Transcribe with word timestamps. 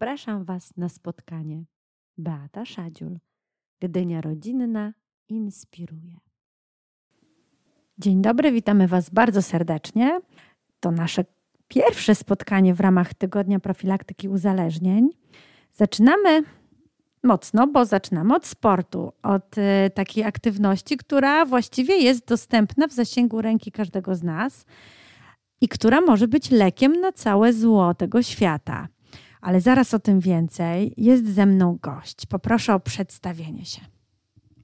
Zapraszam 0.00 0.44
Was 0.44 0.76
na 0.76 0.88
spotkanie. 0.88 1.64
Beata 2.18 2.64
Szadziul, 2.64 3.18
Gdynia 3.80 4.20
Rodzinna 4.20 4.92
inspiruje. 5.28 6.16
Dzień 7.98 8.22
dobry, 8.22 8.52
witamy 8.52 8.88
Was 8.88 9.10
bardzo 9.10 9.42
serdecznie. 9.42 10.20
To 10.80 10.90
nasze 10.90 11.24
pierwsze 11.68 12.14
spotkanie 12.14 12.74
w 12.74 12.80
ramach 12.80 13.14
Tygodnia 13.14 13.60
Profilaktyki 13.60 14.28
Uzależnień. 14.28 15.10
Zaczynamy 15.72 16.42
mocno, 17.22 17.66
bo 17.66 17.84
zaczynamy 17.84 18.34
od 18.34 18.46
sportu, 18.46 19.12
od 19.22 19.58
y, 19.58 19.90
takiej 19.94 20.24
aktywności, 20.24 20.96
która 20.96 21.44
właściwie 21.44 21.96
jest 21.96 22.26
dostępna 22.26 22.86
w 22.86 22.92
zasięgu 22.92 23.42
ręki 23.42 23.72
każdego 23.72 24.14
z 24.14 24.22
nas 24.22 24.64
i 25.60 25.68
która 25.68 26.00
może 26.00 26.28
być 26.28 26.50
lekiem 26.50 27.00
na 27.00 27.12
całe 27.12 27.52
zło 27.52 27.94
tego 27.94 28.22
świata. 28.22 28.88
Ale 29.40 29.60
zaraz 29.60 29.94
o 29.94 29.98
tym 29.98 30.20
więcej. 30.20 30.94
Jest 30.96 31.34
ze 31.34 31.46
mną 31.46 31.78
gość. 31.82 32.26
Poproszę 32.26 32.74
o 32.74 32.80
przedstawienie 32.80 33.64
się. 33.64 33.80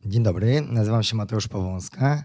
Dzień 0.04 0.22
dobry, 0.22 0.60
nazywam 0.60 1.02
się 1.02 1.16
Mateusz 1.16 1.48
Powązka. 1.48 2.24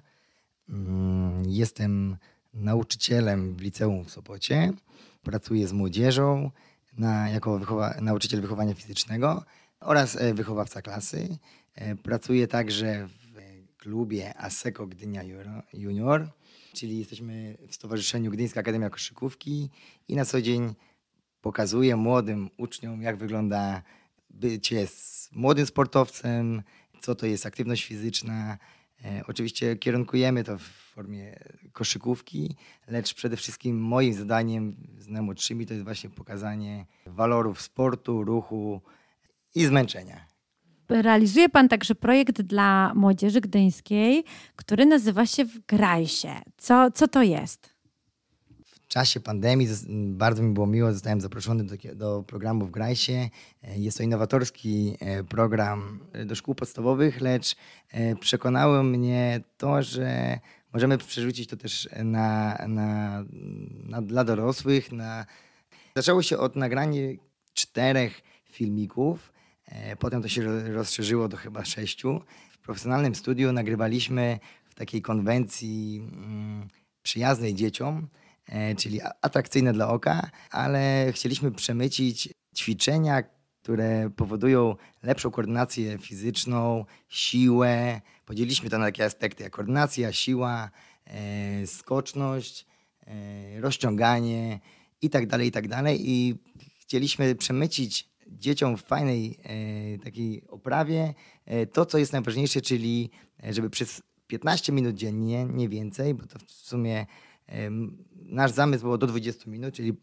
Mm, 0.70 1.44
jestem 1.48 2.18
nauczycielem 2.54 3.56
w 3.56 3.62
liceum 3.62 4.06
w 4.06 4.12
Sopocie. 4.12 4.74
Pracuję 5.24 5.68
z 5.68 5.74
młodzieżą 5.74 6.52
na, 6.98 7.30
jako 7.30 7.60
wychowa 7.60 7.96
nauczyciel 8.02 8.42
wychowania 8.42 8.74
fizycznego 8.74 9.44
oraz 9.80 10.16
e, 10.16 10.34
wychowawca 10.34 10.82
klasy. 10.82 11.38
E, 11.76 11.96
pracuję 11.96 12.48
także 12.48 13.08
w 13.08 13.22
klubie 13.78 14.38
ASECO 14.38 14.88
Gdynia 14.88 15.24
Junior, 15.74 16.30
czyli 16.74 17.00
jesteśmy 17.00 17.58
w 17.68 17.76
Stowarzyszeniu 17.76 18.32
Gdyńska 18.32 18.60
Akademia 18.60 18.90
Koszykówki 18.90 19.70
i 20.08 20.16
na 20.16 20.26
co 20.26 20.42
dzień 20.42 20.74
pokazuję 21.42 21.96
młodym 21.96 22.50
uczniom, 22.58 23.02
jak 23.02 23.18
wygląda 23.18 23.82
bycie 24.30 24.88
młodym 25.32 25.66
sportowcem, 25.66 26.64
co 27.02 27.16
to 27.16 27.26
jest 27.26 27.46
aktywność 27.46 27.86
fizyczna. 27.86 28.58
E, 29.06 29.22
oczywiście 29.28 29.76
kierunkujemy 29.76 30.44
to 30.44 30.58
w 30.58 30.62
formie 30.62 31.40
koszykówki, 31.74 32.56
lecz 32.88 33.14
przede 33.14 33.38
wszystkim 33.38 33.80
moim 33.80 34.14
zadaniem 34.14 34.76
z 34.98 35.08
najmłodszymi 35.08 35.66
to 35.66 35.74
jest 35.74 35.86
właśnie 35.86 36.10
pokazanie 36.10 36.86
walorów 37.06 37.62
sportu, 37.62 38.24
ruchu 38.24 38.82
i 39.56 39.66
zmęczenia. 39.66 40.26
Realizuje 40.90 41.50
Pan 41.50 41.70
także 41.70 41.96
projekt 41.96 42.42
dla 42.42 42.94
młodzieży 42.96 43.42
gdyńskiej, 43.42 44.24
który 44.56 44.86
nazywa 44.86 45.26
się 45.26 45.46
Wgraj 45.46 46.08
się. 46.08 46.42
Co, 46.58 46.92
co 46.92 47.08
to 47.08 47.22
jest? 47.22 47.71
Czasie 48.92 49.20
pandemii 49.20 49.68
bardzo 50.08 50.44
mi 50.44 50.54
było 50.54 50.68
miło, 50.68 50.94
zostałem 50.94 51.22
zaproszony 51.22 51.64
do, 51.64 51.76
do 51.96 52.24
programu 52.24 52.66
w 52.66 52.72
Grajsie. 52.72 53.30
E, 53.64 53.80
jest 53.80 53.98
to 53.98 54.04
innowatorski 54.04 54.98
e, 55.00 55.24
program 55.24 56.00
e, 56.14 56.26
do 56.26 56.36
szkół 56.36 56.56
podstawowych, 56.56 57.22
lecz 57.22 57.56
przekonało 58.20 58.84
mnie 58.84 59.42
to, 59.58 59.84
że 59.84 60.40
możemy 60.74 60.98
przerzucić 60.98 61.50
to 61.50 61.58
też 61.58 61.90
na, 62.04 62.58
na, 62.68 63.24
na 63.84 64.02
dla 64.02 64.24
dorosłych. 64.24 64.92
Na... 64.92 65.26
Zaczęło 65.96 66.24
się 66.24 66.38
od 66.38 66.56
nagrania 66.56 67.02
czterech 67.54 68.22
filmików, 68.52 69.34
potem 70.00 70.22
to 70.22 70.28
się 70.28 70.42
rozszerzyło 70.74 71.28
do 71.28 71.38
chyba 71.38 71.66
sześciu. 71.66 72.22
W 72.52 72.58
profesjonalnym 72.58 73.16
studiu 73.16 73.52
nagrywaliśmy 73.52 74.40
w 74.70 74.76
takiej 74.76 75.02
konwencji 75.02 76.08
mm, 76.14 76.68
przyjaznej 77.04 77.56
dzieciom, 77.56 78.08
czyli 78.78 79.00
atrakcyjne 79.22 79.74
dla 79.74 79.90
oka, 79.90 80.30
ale 80.52 81.08
chcieliśmy 81.12 81.52
przemycić 81.52 82.30
ćwiczenia, 82.56 83.24
które 83.62 84.10
powodują 84.16 84.76
lepszą 85.04 85.32
koordynację 85.32 85.98
fizyczną, 85.98 86.86
siłę. 87.10 88.02
Podzieliliśmy 88.26 88.70
to 88.70 88.78
na 88.78 88.86
takie 88.86 89.06
aspekty 89.06 89.44
jak 89.44 89.52
koordynacja, 89.52 90.12
siła, 90.12 90.70
e, 91.06 91.68
skoczność, 91.68 92.66
e, 93.08 93.62
rozciąganie 93.62 94.60
i 95.02 95.10
tak 95.10 95.28
dalej, 95.28 95.48
i 95.48 95.52
tak. 95.52 95.66
I 95.90 96.36
chcieliśmy 96.80 97.36
przemycić 97.36 98.10
dzieciom 98.28 98.78
w 98.78 98.82
fajnej 98.82 99.40
takiej 100.04 100.48
oprawie 100.48 101.14
to, 101.74 101.86
co 101.86 101.98
jest 101.98 102.14
najważniejsze, 102.14 102.62
czyli 102.62 103.10
żeby 103.50 103.70
przez 103.70 104.02
15 104.28 104.74
minut 104.74 104.96
dziennie, 104.96 105.46
nie 105.46 105.70
więcej, 105.70 106.14
bo 106.14 106.28
to 106.28 106.40
w 106.40 106.52
sumie 106.52 107.06
Nasz 108.32 108.52
zamysł 108.52 108.84
było 108.84 108.98
do 108.98 109.08
20 109.08 109.52
minut, 109.52 109.74
czyli 109.74 109.94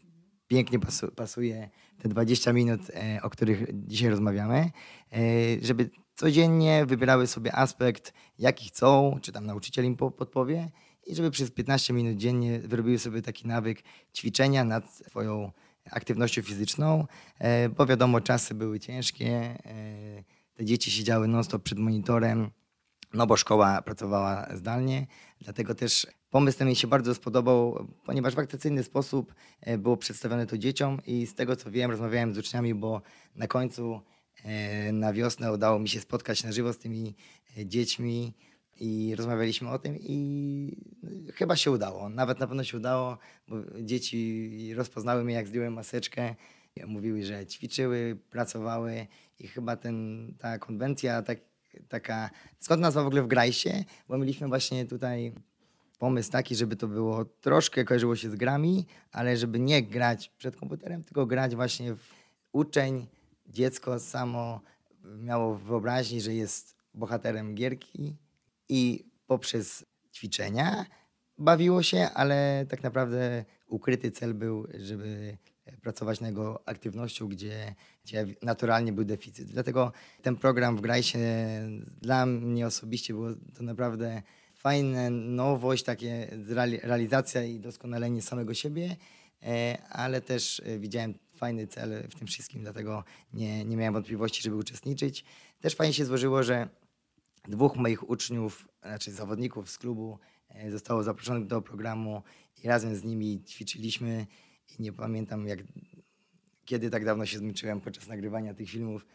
pięknie 0.47 0.79
pasuje 1.15 1.69
te 1.97 2.09
20 2.09 2.53
minut, 2.53 2.81
e, 2.89 3.19
o 3.21 3.29
których 3.29 3.67
dzisiaj 3.73 4.09
rozmawiamy, 4.09 4.71
e, 5.11 5.17
żeby 5.61 5.89
codziennie 6.15 6.85
wybierały 6.85 7.27
sobie 7.27 7.55
aspekt, 7.55 8.13
jaki 8.39 8.67
chcą, 8.67 9.19
czy 9.21 9.31
tam 9.31 9.45
nauczyciel 9.45 9.85
im 9.85 9.95
podpowie 9.95 10.71
i 11.07 11.15
żeby 11.15 11.31
przez 11.31 11.51
15 11.51 11.93
minut 11.93 12.17
dziennie 12.17 12.59
wyrobiły 12.59 12.99
sobie 12.99 13.21
taki 13.21 13.47
nawyk 13.47 13.83
ćwiczenia 14.15 14.63
nad 14.63 14.93
swoją 14.93 15.51
aktywnością 15.91 16.41
fizyczną, 16.41 17.05
e, 17.39 17.69
bo 17.69 17.85
wiadomo, 17.85 18.21
czasy 18.21 18.55
były 18.55 18.79
ciężkie, 18.79 19.57
te 20.53 20.65
dzieci 20.65 20.91
siedziały 20.91 21.27
non-stop 21.27 21.63
przed 21.63 21.79
monitorem, 21.79 22.51
no 23.13 23.27
bo 23.27 23.37
szkoła 23.37 23.81
pracowała 23.81 24.47
zdalnie, 24.55 25.07
dlatego 25.41 25.75
też 25.75 26.07
pomysł 26.29 26.57
ten 26.57 26.67
mi 26.67 26.75
się 26.75 26.87
bardzo 26.87 27.15
spodobał, 27.15 27.87
ponieważ 28.05 28.35
w 28.35 28.39
atrakcyjny 28.39 28.83
sposób 28.83 29.33
e, 29.61 29.77
było 29.77 29.97
przedstawione 29.97 30.47
to 30.47 30.57
dzieciom 30.57 31.01
i 31.07 31.27
z 31.27 31.35
tego 31.35 31.55
co 31.55 31.71
wiem, 31.71 31.91
rozmawiałem 31.91 32.33
z 32.33 32.37
uczniami, 32.37 32.73
bo 32.73 33.01
na 33.35 33.47
końcu 33.47 34.01
e, 34.43 34.91
na 34.91 35.13
wiosnę 35.13 35.53
udało 35.53 35.79
mi 35.79 35.89
się 35.89 35.99
spotkać 35.99 36.43
na 36.43 36.51
żywo 36.51 36.73
z 36.73 36.77
tymi 36.77 37.15
e, 37.57 37.65
dziećmi 37.65 38.33
i 38.79 39.15
rozmawialiśmy 39.15 39.69
o 39.69 39.79
tym 39.79 39.97
i 39.99 40.77
chyba 41.33 41.55
się 41.55 41.71
udało. 41.71 42.09
Nawet 42.09 42.39
na 42.39 42.47
pewno 42.47 42.63
się 42.63 42.77
udało, 42.77 43.17
bo 43.47 43.55
dzieci 43.81 44.73
rozpoznały 44.75 45.23
mnie, 45.23 45.35
jak 45.35 45.47
zdjąłem 45.47 45.73
maseczkę. 45.73 46.35
Mówiły, 46.87 47.23
że 47.23 47.45
ćwiczyły, 47.45 48.17
pracowały 48.29 49.07
i 49.39 49.47
chyba 49.47 49.75
ten, 49.75 50.27
ta 50.39 50.57
konwencja 50.57 51.21
tak 51.21 51.39
taka, 51.89 52.29
skąd 52.59 52.81
nazwa 52.81 53.03
w 53.03 53.07
ogóle 53.07 53.21
w 53.21 53.27
Grajsie, 53.27 53.83
bo 54.07 54.17
mieliśmy 54.17 54.47
właśnie 54.47 54.85
tutaj 54.85 55.33
pomysł 55.99 56.31
taki, 56.31 56.55
żeby 56.55 56.75
to 56.75 56.87
było 56.87 57.25
troszkę 57.25 57.85
kojarzyło 57.85 58.15
się 58.15 58.29
z 58.29 58.35
grami, 58.35 58.85
ale 59.11 59.37
żeby 59.37 59.59
nie 59.59 59.83
grać 59.83 60.29
przed 60.37 60.55
komputerem, 60.55 61.03
tylko 61.03 61.25
grać 61.25 61.55
właśnie 61.55 61.95
w 61.95 62.13
uczeń, 62.51 63.07
dziecko 63.47 63.99
samo 63.99 64.61
miało 65.03 65.55
w 65.55 65.63
wyobraźni, 65.63 66.21
że 66.21 66.33
jest 66.33 66.75
bohaterem 66.93 67.55
gierki 67.55 68.15
i 68.69 69.05
poprzez 69.27 69.85
ćwiczenia 70.13 70.85
bawiło 71.37 71.83
się, 71.83 72.09
ale 72.13 72.65
tak 72.69 72.83
naprawdę 72.83 73.45
ukryty 73.67 74.11
cel 74.11 74.33
był, 74.33 74.67
żeby 74.73 75.37
pracować 75.81 76.21
nad 76.21 76.29
jego 76.29 76.67
aktywnością, 76.67 77.27
gdzie, 77.27 77.75
gdzie 78.03 78.25
naturalnie 78.41 78.93
był 78.93 79.05
deficyt. 79.05 79.47
Dlatego 79.47 79.91
ten 80.21 80.35
program 80.35 80.77
w 80.77 80.81
Grajsie 80.81 81.19
dla 82.01 82.25
mnie 82.25 82.67
osobiście 82.67 83.13
było 83.13 83.29
to 83.57 83.63
naprawdę 83.63 84.21
fajna 84.59 85.09
nowość, 85.09 85.83
takie 85.83 86.27
realizacja 86.83 87.43
i 87.43 87.59
doskonalenie 87.59 88.21
samego 88.21 88.53
siebie, 88.53 88.95
e, 89.43 89.77
ale 89.89 90.21
też 90.21 90.61
e, 90.65 90.79
widziałem 90.79 91.13
fajny 91.35 91.67
cel 91.67 92.07
w 92.09 92.15
tym 92.15 92.27
wszystkim, 92.27 92.61
dlatego 92.61 93.03
nie, 93.33 93.65
nie 93.65 93.77
miałem 93.77 93.93
wątpliwości, 93.93 94.43
żeby 94.43 94.55
uczestniczyć. 94.55 95.25
Też 95.61 95.75
fajnie 95.75 95.93
się 95.93 96.05
złożyło, 96.05 96.43
że 96.43 96.69
dwóch 97.47 97.75
moich 97.75 98.09
uczniów, 98.09 98.67
znaczy 98.81 99.11
zawodników 99.11 99.69
z 99.69 99.77
klubu 99.77 100.19
e, 100.49 100.71
zostało 100.71 101.03
zaproszonych 101.03 101.47
do 101.47 101.61
programu 101.61 102.23
i 102.63 102.67
razem 102.67 102.95
z 102.95 103.03
nimi 103.03 103.43
ćwiczyliśmy 103.43 104.27
i 104.79 104.81
nie 104.81 104.93
pamiętam 104.93 105.47
jak, 105.47 105.59
kiedy 106.65 106.89
tak 106.89 107.05
dawno 107.05 107.25
się 107.25 107.37
zmęczyłem 107.37 107.81
podczas 107.81 108.07
nagrywania 108.07 108.53
tych 108.53 108.69
filmów, 108.69 109.05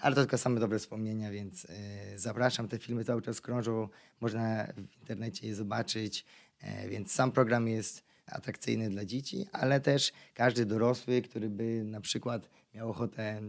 ale 0.00 0.14
to 0.14 0.20
tylko 0.20 0.38
same 0.38 0.60
dobre 0.60 0.78
wspomnienia, 0.78 1.30
więc 1.30 1.64
e, 1.64 2.18
zapraszam. 2.18 2.68
Te 2.68 2.78
filmy 2.78 3.04
cały 3.04 3.22
czas 3.22 3.40
krążą, 3.40 3.88
można 4.20 4.66
w 4.76 5.00
internecie 5.00 5.46
je 5.46 5.54
zobaczyć, 5.54 6.24
e, 6.60 6.88
więc 6.88 7.12
sam 7.12 7.32
program 7.32 7.68
jest 7.68 8.04
atrakcyjny 8.26 8.90
dla 8.90 9.04
dzieci, 9.04 9.46
ale 9.52 9.80
też 9.80 10.12
każdy 10.34 10.66
dorosły, 10.66 11.22
który 11.22 11.50
by 11.50 11.84
na 11.84 12.00
przykład 12.00 12.50
miał 12.74 12.90
ochotę 12.90 13.40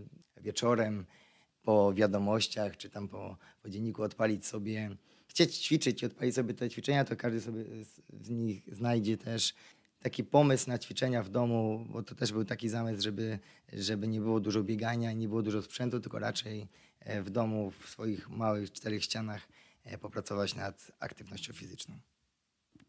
wieczorem 0.41 1.05
po 1.63 1.93
wiadomościach 1.93 2.77
czy 2.77 2.89
tam 2.89 3.07
po, 3.07 3.37
po 3.61 3.69
dzienniku 3.69 4.03
odpalić 4.03 4.45
sobie, 4.45 4.95
chcieć 5.27 5.57
ćwiczyć 5.57 6.03
i 6.03 6.05
odpalić 6.05 6.35
sobie 6.35 6.53
te 6.53 6.69
ćwiczenia, 6.69 7.05
to 7.05 7.15
każdy 7.15 7.41
sobie 7.41 7.63
z 8.21 8.29
nich 8.29 8.63
znajdzie 8.71 9.17
też 9.17 9.53
taki 10.03 10.23
pomysł 10.23 10.69
na 10.69 10.77
ćwiczenia 10.77 11.23
w 11.23 11.29
domu, 11.29 11.85
bo 11.89 12.03
to 12.03 12.15
też 12.15 12.31
był 12.31 12.45
taki 12.45 12.69
zamysł, 12.69 13.01
żeby, 13.03 13.39
żeby 13.73 14.07
nie 14.07 14.19
było 14.19 14.39
dużo 14.39 14.63
biegania, 14.63 15.13
nie 15.13 15.27
było 15.27 15.41
dużo 15.41 15.61
sprzętu, 15.61 15.99
tylko 15.99 16.19
raczej 16.19 16.67
e, 16.99 17.21
w 17.21 17.29
domu, 17.29 17.71
w 17.71 17.89
swoich 17.89 18.29
małych 18.29 18.71
czterech 18.71 19.03
ścianach 19.03 19.47
e, 19.83 19.97
popracować 19.97 20.55
nad 20.55 20.91
aktywnością 20.99 21.53
fizyczną. 21.53 21.95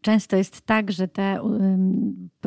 Często 0.00 0.36
jest 0.36 0.60
tak, 0.60 0.92
że 0.92 1.08
te 1.08 1.38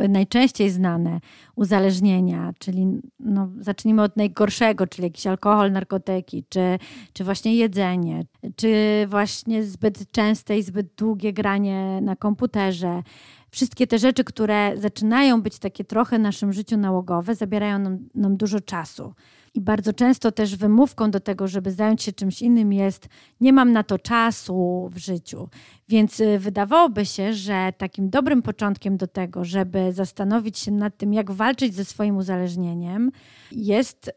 najczęściej 0.10 0.70
znane 0.70 1.20
uzależnienia, 1.56 2.54
czyli 2.60 2.88
no, 3.20 3.50
zacznijmy 3.60 4.02
od 4.02 4.18
najgorszego, 4.18 4.88
czyli 4.88 5.04
jakiś 5.04 5.28
alkohol, 5.28 5.72
narkotyki, 5.72 6.44
czy, 6.50 6.80
czy 7.14 7.24
właśnie 7.24 7.56
jedzenie, 7.56 8.26
czy 8.56 8.72
właśnie 9.10 9.64
zbyt 9.64 10.12
częste 10.12 10.58
i 10.58 10.64
zbyt 10.64 10.96
długie 10.96 11.34
granie 11.34 12.00
na 12.02 12.16
komputerze. 12.16 13.04
Wszystkie 13.52 13.88
te 13.88 14.00
rzeczy, 14.00 14.24
które 14.24 14.78
zaczynają 14.78 15.42
być 15.42 15.60
takie 15.60 15.84
trochę 15.84 16.20
naszym 16.20 16.54
życiu 16.54 16.78
nałogowe, 16.78 17.36
zabierają 17.36 17.80
nam, 17.80 18.10
nam 18.16 18.38
dużo 18.38 18.60
czasu. 18.60 19.14
I 19.54 19.62
bardzo 19.62 19.94
często 19.94 20.32
też 20.32 20.56
wymówką 20.56 21.12
do 21.12 21.20
tego, 21.20 21.48
żeby 21.48 21.72
zająć 21.72 22.04
się 22.04 22.12
czymś 22.12 22.42
innym 22.42 22.74
jest 22.74 23.08
nie 23.42 23.54
mam 23.54 23.72
na 23.72 23.84
to 23.84 24.00
czasu 24.00 24.90
w 24.92 24.98
życiu. 24.98 25.50
Więc 25.90 26.20
y, 26.20 26.40
wydawałoby 26.40 27.06
się, 27.06 27.34
że 27.34 27.74
takim 27.78 28.10
dobrym 28.10 28.42
początkiem 28.42 28.98
do 28.98 29.08
tego, 29.08 29.46
żeby 29.46 29.94
zastanowić 29.94 30.58
się 30.58 30.72
nad 30.72 30.98
tym, 30.98 31.14
jak 31.14 31.32
walczyć 31.32 31.76
ze 31.76 31.86
swoim 31.86 32.18
uzależnieniem, 32.18 33.12
jest 33.52 34.12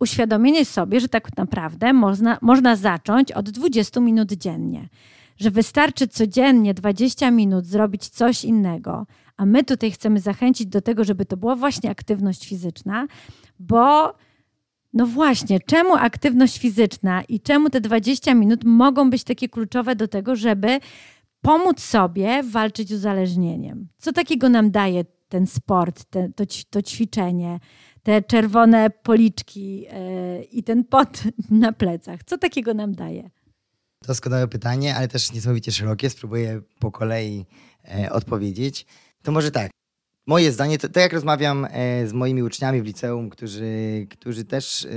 uświadomienie 0.00 0.64
sobie, 0.64 1.00
że 1.00 1.08
tak 1.08 1.36
naprawdę 1.36 1.92
można, 1.92 2.38
można 2.42 2.76
zacząć 2.76 3.32
od 3.32 3.50
20 3.50 4.00
minut 4.00 4.32
dziennie. 4.32 4.88
Że 5.40 5.50
wystarczy 5.50 6.08
codziennie 6.08 6.74
20 6.74 7.30
minut 7.30 7.66
zrobić 7.66 8.08
coś 8.08 8.44
innego, 8.44 9.06
a 9.36 9.46
my 9.46 9.64
tutaj 9.64 9.90
chcemy 9.90 10.20
zachęcić 10.20 10.66
do 10.66 10.80
tego, 10.80 11.04
żeby 11.04 11.26
to 11.26 11.36
była 11.36 11.56
właśnie 11.56 11.90
aktywność 11.90 12.48
fizyczna, 12.48 13.06
bo 13.58 14.14
no 14.92 15.06
właśnie, 15.06 15.60
czemu 15.60 15.94
aktywność 15.94 16.58
fizyczna 16.58 17.22
i 17.22 17.40
czemu 17.40 17.70
te 17.70 17.80
20 17.80 18.34
minut 18.34 18.64
mogą 18.64 19.10
być 19.10 19.24
takie 19.24 19.48
kluczowe 19.48 19.96
do 19.96 20.08
tego, 20.08 20.36
żeby 20.36 20.80
pomóc 21.40 21.80
sobie 21.80 22.42
walczyć 22.42 22.88
z 22.88 22.92
uzależnieniem? 22.92 23.88
Co 23.98 24.12
takiego 24.12 24.48
nam 24.48 24.70
daje 24.70 25.04
ten 25.28 25.46
sport, 25.46 26.04
te, 26.04 26.28
to, 26.36 26.44
to 26.70 26.82
ćwiczenie, 26.82 27.60
te 28.02 28.22
czerwone 28.22 28.90
policzki 28.90 29.80
yy, 29.80 29.88
i 30.52 30.62
ten 30.62 30.84
pot 30.84 31.22
na 31.50 31.72
plecach? 31.72 32.24
Co 32.24 32.38
takiego 32.38 32.74
nam 32.74 32.94
daje? 32.94 33.30
Doskonałe 34.06 34.48
pytanie, 34.48 34.96
ale 34.96 35.08
też 35.08 35.32
niesamowicie 35.32 35.72
szerokie. 35.72 36.10
Spróbuję 36.10 36.60
po 36.78 36.90
kolei 36.90 37.46
e, 37.84 38.12
odpowiedzieć. 38.12 38.86
To 39.22 39.32
może 39.32 39.50
tak. 39.50 39.70
Moje 40.26 40.52
zdanie, 40.52 40.78
to, 40.78 41.00
jak 41.00 41.12
rozmawiam 41.12 41.66
e, 41.70 42.06
z 42.06 42.12
moimi 42.12 42.42
uczniami 42.42 42.82
w 42.82 42.84
liceum, 42.84 43.30
którzy, 43.30 44.06
którzy 44.10 44.44
też 44.44 44.84
e, 44.84 44.88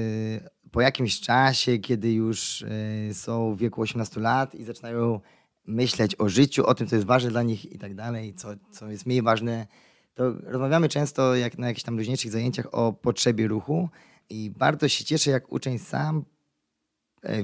po 0.71 0.81
jakimś 0.81 1.19
czasie, 1.19 1.77
kiedy 1.77 2.13
już 2.13 2.63
e, 3.09 3.13
są 3.13 3.55
w 3.55 3.59
wieku 3.59 3.81
18 3.81 4.19
lat 4.19 4.55
i 4.55 4.63
zaczynają 4.63 5.19
myśleć 5.65 6.15
o 6.19 6.29
życiu, 6.29 6.65
o 6.65 6.75
tym, 6.75 6.87
co 6.87 6.95
jest 6.95 7.07
ważne 7.07 7.29
dla 7.29 7.43
nich 7.43 7.71
i 7.71 7.79
tak 7.79 7.95
dalej, 7.95 8.33
co, 8.33 8.49
co 8.71 8.89
jest 8.89 9.05
mniej 9.05 9.21
ważne, 9.21 9.67
to 10.15 10.33
rozmawiamy 10.43 10.89
często 10.89 11.35
jak 11.35 11.57
na 11.57 11.67
jakichś 11.67 11.83
tam 11.83 11.97
luźniejszych 11.97 12.31
zajęciach 12.31 12.67
o 12.71 12.93
potrzebie 12.93 13.47
ruchu 13.47 13.89
i 14.29 14.51
bardzo 14.57 14.87
się 14.87 15.05
cieszę, 15.05 15.31
jak 15.31 15.51
uczeń 15.51 15.79
sam 15.79 16.25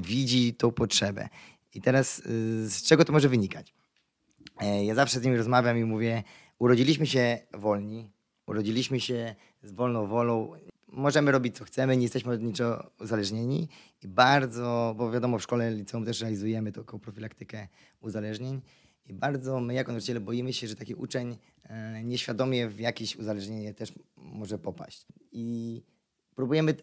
widzi 0.00 0.54
tą 0.54 0.70
potrzebę. 0.70 1.28
I 1.74 1.80
teraz 1.80 2.22
z 2.64 2.82
czego 2.82 3.04
to 3.04 3.12
może 3.12 3.28
wynikać? 3.28 3.74
Ja 4.82 4.94
zawsze 4.94 5.20
z 5.20 5.24
nimi 5.24 5.36
rozmawiam 5.36 5.78
i 5.78 5.84
mówię, 5.84 6.22
urodziliśmy 6.58 7.06
się 7.06 7.38
wolni, 7.54 8.10
urodziliśmy 8.46 9.00
się 9.00 9.34
z 9.62 9.72
wolną 9.72 10.06
wolą. 10.06 10.52
Możemy 10.88 11.32
robić 11.32 11.56
co 11.56 11.64
chcemy, 11.64 11.96
nie 11.96 12.02
jesteśmy 12.02 12.32
od 12.32 12.42
niczego 12.42 12.90
uzależnieni 13.00 13.68
i 14.02 14.08
bardzo, 14.08 14.94
bo 14.98 15.10
wiadomo, 15.10 15.38
w 15.38 15.42
szkole 15.42 15.70
liceum 15.70 16.04
też 16.04 16.20
realizujemy 16.20 16.72
taką 16.72 16.98
profilaktykę 16.98 17.68
uzależnień 18.00 18.60
i 19.06 19.14
bardzo 19.14 19.60
my 19.60 19.74
jako 19.74 19.92
nauczyciele 19.92 20.20
boimy 20.20 20.52
się, 20.52 20.66
że 20.66 20.76
taki 20.76 20.94
uczeń 20.94 21.38
e, 21.62 22.04
nieświadomie 22.04 22.68
w 22.68 22.80
jakieś 22.80 23.16
uzależnienie 23.16 23.74
też 23.74 23.92
może 24.16 24.58
popaść. 24.58 25.06
I 25.32 25.82
próbujemy, 26.34 26.74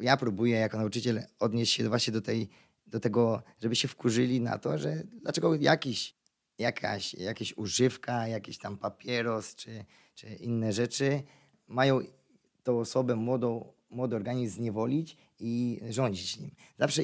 ja 0.00 0.16
próbuję 0.16 0.56
jako 0.56 0.78
nauczyciel 0.78 1.22
odnieść 1.38 1.72
się 1.72 1.88
właśnie 1.88 2.12
do, 2.12 2.20
tej, 2.20 2.48
do 2.86 3.00
tego, 3.00 3.42
żeby 3.62 3.76
się 3.76 3.88
wkurzyli 3.88 4.40
na 4.40 4.58
to, 4.58 4.78
że 4.78 5.02
dlaczego 5.22 5.54
jakiś 5.54 6.16
jakaś, 6.58 7.14
jakieś 7.14 7.56
używka, 7.56 8.28
jakiś 8.28 8.58
tam 8.58 8.78
papieros 8.78 9.54
czy, 9.54 9.84
czy 10.14 10.26
inne 10.26 10.72
rzeczy 10.72 11.22
mają 11.68 12.00
tą 12.62 12.78
osobę 12.78 13.16
młodą, 13.16 13.72
młody 13.90 14.16
organizm 14.16 14.56
zniewolić 14.56 15.16
i 15.40 15.80
rządzić 15.90 16.38
nim. 16.40 16.50
Zawsze 16.78 17.02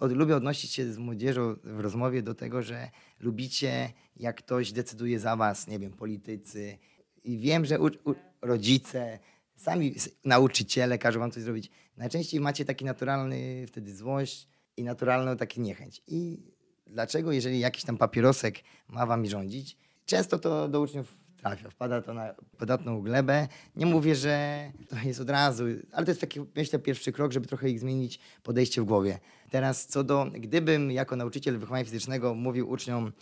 od, 0.00 0.12
lubię 0.12 0.36
odnosić 0.36 0.72
się 0.72 0.92
z 0.92 0.98
młodzieżą 0.98 1.56
w 1.64 1.80
rozmowie 1.80 2.22
do 2.22 2.34
tego, 2.34 2.62
że 2.62 2.90
lubicie, 3.20 3.92
jak 4.16 4.36
ktoś 4.36 4.72
decyduje 4.72 5.20
za 5.20 5.36
was, 5.36 5.66
nie 5.66 5.78
wiem, 5.78 5.92
politycy. 5.92 6.78
I 7.24 7.38
wiem, 7.38 7.64
że 7.64 7.80
u, 7.80 7.86
u, 7.86 8.14
rodzice, 8.42 9.18
sami 9.62 9.94
nauczyciele 10.24 10.98
każą 10.98 11.20
wam 11.20 11.30
coś 11.30 11.42
zrobić. 11.42 11.70
Najczęściej 11.96 12.40
macie 12.40 12.64
taki 12.64 12.84
naturalny 12.84 13.66
wtedy 13.66 13.96
złość 13.96 14.48
i 14.76 14.84
naturalną 14.84 15.36
taki 15.36 15.60
niechęć. 15.60 16.02
I 16.06 16.38
dlaczego 16.86 17.32
jeżeli 17.32 17.60
jakiś 17.60 17.84
tam 17.84 17.96
papierosek 17.98 18.58
ma 18.88 19.06
wami 19.06 19.28
rządzić, 19.28 19.76
często 20.06 20.38
to 20.38 20.68
do 20.68 20.80
uczniów 20.80 21.16
trafia, 21.36 21.70
wpada 21.70 22.02
to 22.02 22.14
na 22.14 22.34
podatną 22.58 23.02
glebę. 23.02 23.48
Nie 23.76 23.86
mówię, 23.86 24.14
że 24.14 24.70
to 24.88 24.96
jest 25.04 25.20
od 25.20 25.30
razu, 25.30 25.64
ale 25.92 26.06
to 26.06 26.10
jest 26.10 26.20
taki, 26.20 26.40
myślę, 26.56 26.78
pierwszy 26.78 27.12
krok, 27.12 27.32
żeby 27.32 27.46
trochę 27.46 27.70
ich 27.70 27.80
zmienić 27.80 28.18
podejście 28.42 28.82
w 28.82 28.84
głowie. 28.84 29.18
Teraz 29.50 29.86
co 29.86 30.04
do, 30.04 30.26
gdybym 30.32 30.90
jako 30.90 31.16
nauczyciel 31.16 31.58
wychowania 31.58 31.84
fizycznego 31.84 32.34
mówił 32.34 32.70
uczniom 32.70 33.12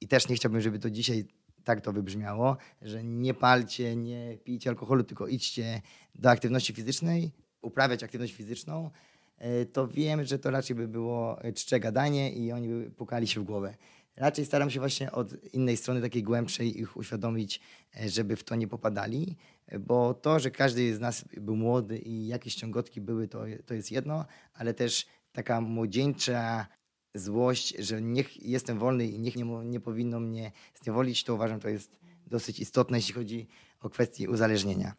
i 0.00 0.08
też 0.08 0.28
nie 0.28 0.36
chciałbym, 0.36 0.60
żeby 0.60 0.78
to 0.78 0.90
dzisiaj 0.90 1.24
tak 1.64 1.80
to 1.80 1.92
wybrzmiało, 1.92 2.56
że 2.82 3.04
nie 3.04 3.34
palcie, 3.34 3.96
nie 3.96 4.38
pijcie 4.44 4.70
alkoholu, 4.70 5.04
tylko 5.04 5.26
idźcie 5.26 5.82
do 6.14 6.30
aktywności 6.30 6.72
fizycznej, 6.72 7.32
uprawiać 7.62 8.02
aktywność 8.02 8.34
fizyczną, 8.34 8.90
E, 9.38 9.66
to 9.66 9.88
wiem, 9.88 10.24
że 10.24 10.38
to 10.38 10.50
raczej 10.50 10.76
by 10.76 10.88
było 10.88 11.38
czcze 11.54 11.80
gadanie 11.80 12.32
i 12.32 12.52
oni 12.52 12.68
by 12.68 12.90
pukali 12.90 13.26
się 13.26 13.40
w 13.40 13.44
głowę. 13.44 13.74
Raczej 14.16 14.44
staram 14.44 14.70
się 14.70 14.80
właśnie 14.80 15.12
od 15.12 15.54
innej 15.54 15.76
strony, 15.76 16.00
takiej 16.00 16.22
głębszej, 16.22 16.80
ich 16.80 16.96
uświadomić, 16.96 17.60
e, 17.96 18.08
żeby 18.08 18.36
w 18.36 18.44
to 18.44 18.54
nie 18.54 18.68
popadali, 18.68 19.36
bo 19.80 20.14
to, 20.14 20.38
że 20.38 20.50
każdy 20.50 20.94
z 20.94 21.00
nas 21.00 21.24
był 21.36 21.56
młody 21.56 21.98
i 21.98 22.26
jakieś 22.26 22.54
ciągotki 22.54 23.00
były, 23.00 23.28
to, 23.28 23.44
to 23.66 23.74
jest 23.74 23.92
jedno, 23.92 24.24
ale 24.54 24.74
też 24.74 25.06
taka 25.32 25.60
młodzieńcza 25.60 26.66
złość, 27.14 27.76
że 27.78 28.02
niech 28.02 28.42
jestem 28.42 28.78
wolny 28.78 29.06
i 29.06 29.18
niech 29.18 29.36
nie, 29.36 29.44
nie 29.44 29.80
powinno 29.80 30.20
mnie 30.20 30.52
zniewolić, 30.82 31.24
to 31.24 31.34
uważam, 31.34 31.60
to 31.60 31.68
jest 31.68 31.90
dosyć 32.26 32.60
istotne, 32.60 32.98
jeśli 32.98 33.14
chodzi 33.14 33.46
o 33.80 33.90
kwestię 33.90 34.30
uzależnienia. 34.30 34.94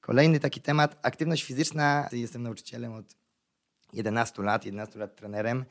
Kolejny 0.00 0.40
taki 0.40 0.60
temat, 0.60 0.98
aktywność 1.02 1.44
fizyczna. 1.44 2.08
Jestem 2.12 2.42
nauczycielem 2.42 2.92
od 2.92 3.16
11 3.92 4.42
lat, 4.42 4.64
11 4.64 4.98
lat 4.98 5.16
trenerem. 5.16 5.64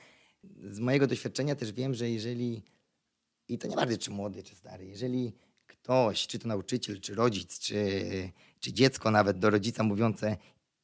Z 0.63 0.79
mojego 0.79 1.07
doświadczenia 1.07 1.55
też 1.55 1.71
wiem, 1.71 1.93
że 1.93 2.09
jeżeli, 2.09 2.63
i 3.47 3.57
to 3.57 3.67
nie 3.67 3.75
ważne 3.75 3.97
czy 3.97 4.11
młody, 4.11 4.43
czy 4.43 4.55
stary, 4.55 4.85
jeżeli 4.85 5.33
ktoś, 5.67 6.27
czy 6.27 6.39
to 6.39 6.47
nauczyciel, 6.47 7.01
czy 7.01 7.15
rodzic, 7.15 7.59
czy, 7.59 8.01
czy 8.59 8.73
dziecko 8.73 9.11
nawet 9.11 9.39
do 9.39 9.49
rodzica 9.49 9.83
mówiące 9.83 10.37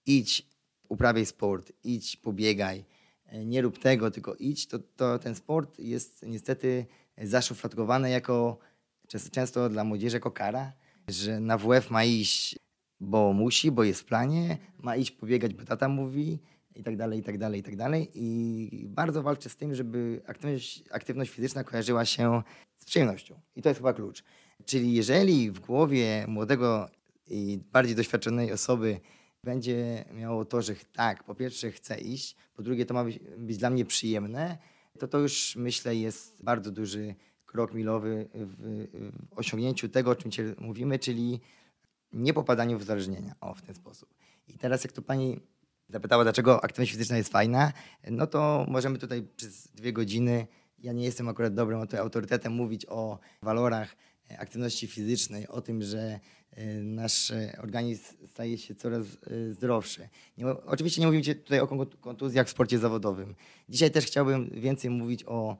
idź, 0.05 0.47
uprawiaj 0.89 1.25
sport, 1.25 1.71
idź, 1.83 2.15
pobiegaj, 2.15 2.85
nie 3.31 3.61
rób 3.61 3.79
tego, 3.79 4.11
tylko 4.11 4.35
idź, 4.35 4.67
to, 4.67 4.79
to 4.79 5.19
ten 5.19 5.35
sport 5.35 5.79
jest 5.79 6.25
niestety 6.27 6.85
zaszufladkowany 7.17 8.09
jako 8.09 8.57
często 9.31 9.69
dla 9.69 9.83
młodzieży 9.83 10.15
jako 10.15 10.31
kara, 10.31 10.73
że 11.07 11.39
na 11.39 11.57
WF 11.57 11.89
ma 11.89 12.03
iść, 12.03 12.59
bo 12.99 13.33
musi, 13.33 13.71
bo 13.71 13.83
jest 13.83 14.01
w 14.01 14.05
planie, 14.05 14.57
ma 14.77 14.95
iść 14.95 15.11
pobiegać, 15.11 15.53
bo 15.53 15.65
tata 15.65 15.89
mówi, 15.89 16.39
i 16.75 16.83
tak 16.83 16.97
dalej, 16.97 17.19
i 17.19 17.23
tak 17.23 17.37
dalej, 17.37 17.59
i 17.59 17.63
tak 17.63 17.75
dalej. 17.75 18.11
I 18.13 18.85
bardzo 18.87 19.23
walczę 19.23 19.49
z 19.49 19.55
tym, 19.55 19.75
żeby 19.75 20.21
aktywność, 20.27 20.83
aktywność 20.91 21.31
fizyczna 21.31 21.63
kojarzyła 21.63 22.05
się 22.05 22.41
z 22.77 22.85
przyjemnością. 22.85 23.39
I 23.55 23.61
to 23.61 23.69
jest 23.69 23.79
chyba 23.79 23.93
klucz. 23.93 24.23
Czyli 24.65 24.93
jeżeli 24.93 25.51
w 25.51 25.59
głowie 25.59 26.25
młodego 26.27 26.89
i 27.27 27.59
bardziej 27.71 27.95
doświadczonej 27.95 28.51
osoby 28.51 28.99
będzie 29.43 30.05
miało 30.13 30.45
to, 30.45 30.61
że 30.61 30.73
tak, 30.93 31.23
po 31.23 31.35
pierwsze 31.35 31.71
chcę 31.71 31.99
iść, 31.99 32.35
po 32.55 32.63
drugie 32.63 32.85
to 32.85 32.93
ma 32.93 33.03
być, 33.03 33.19
być 33.37 33.57
dla 33.57 33.69
mnie 33.69 33.85
przyjemne, 33.85 34.57
to 34.99 35.07
to 35.07 35.19
już 35.19 35.55
myślę 35.55 35.95
jest 35.95 36.43
bardzo 36.43 36.71
duży 36.71 37.15
krok 37.45 37.73
milowy 37.73 38.29
w, 38.33 38.55
w 39.29 39.37
osiągnięciu 39.39 39.89
tego, 39.89 40.11
o 40.11 40.15
czym 40.15 40.31
dzisiaj 40.31 40.55
mówimy, 40.57 40.99
czyli 40.99 41.41
nie 42.13 42.33
popadaniu 42.33 42.79
w 42.79 42.81
uzależnienia. 42.81 43.35
O, 43.41 43.53
w 43.53 43.61
ten 43.61 43.75
sposób. 43.75 44.09
I 44.47 44.57
teraz 44.57 44.83
jak 44.83 44.93
to 44.93 45.01
pani 45.01 45.39
zapytała, 45.89 46.23
dlaczego 46.23 46.63
aktywność 46.63 46.91
fizyczna 46.91 47.17
jest 47.17 47.31
fajna, 47.31 47.73
no 48.11 48.27
to 48.27 48.65
możemy 48.67 48.97
tutaj 48.97 49.27
przez 49.35 49.67
dwie 49.67 49.93
godziny, 49.93 50.47
ja 50.79 50.93
nie 50.93 51.05
jestem 51.05 51.29
akurat 51.29 51.53
dobrym 51.53 51.79
autorytetem, 51.99 52.53
mówić 52.53 52.85
o 52.89 53.19
walorach 53.41 53.95
e, 54.31 54.39
aktywności 54.39 54.87
fizycznej, 54.87 55.47
o 55.47 55.61
tym, 55.61 55.81
że 55.81 56.19
nasz 56.83 57.31
e, 57.31 57.57
organizm 57.61 58.27
staje 58.27 58.57
się 58.57 58.75
coraz 58.75 59.05
zdrowszy. 59.51 60.09
Nie, 60.37 60.45
oczywiście 60.47 61.01
nie 61.01 61.07
mówimy 61.07 61.35
tutaj 61.35 61.59
o 61.59 61.67
kontuzjach 62.01 62.47
w 62.47 62.49
sporcie 62.49 62.79
zawodowym. 62.79 63.35
Dzisiaj 63.69 63.91
też 63.91 64.05
chciałbym 64.05 64.49
więcej 64.49 64.89
mówić 64.89 65.23
o, 65.27 65.57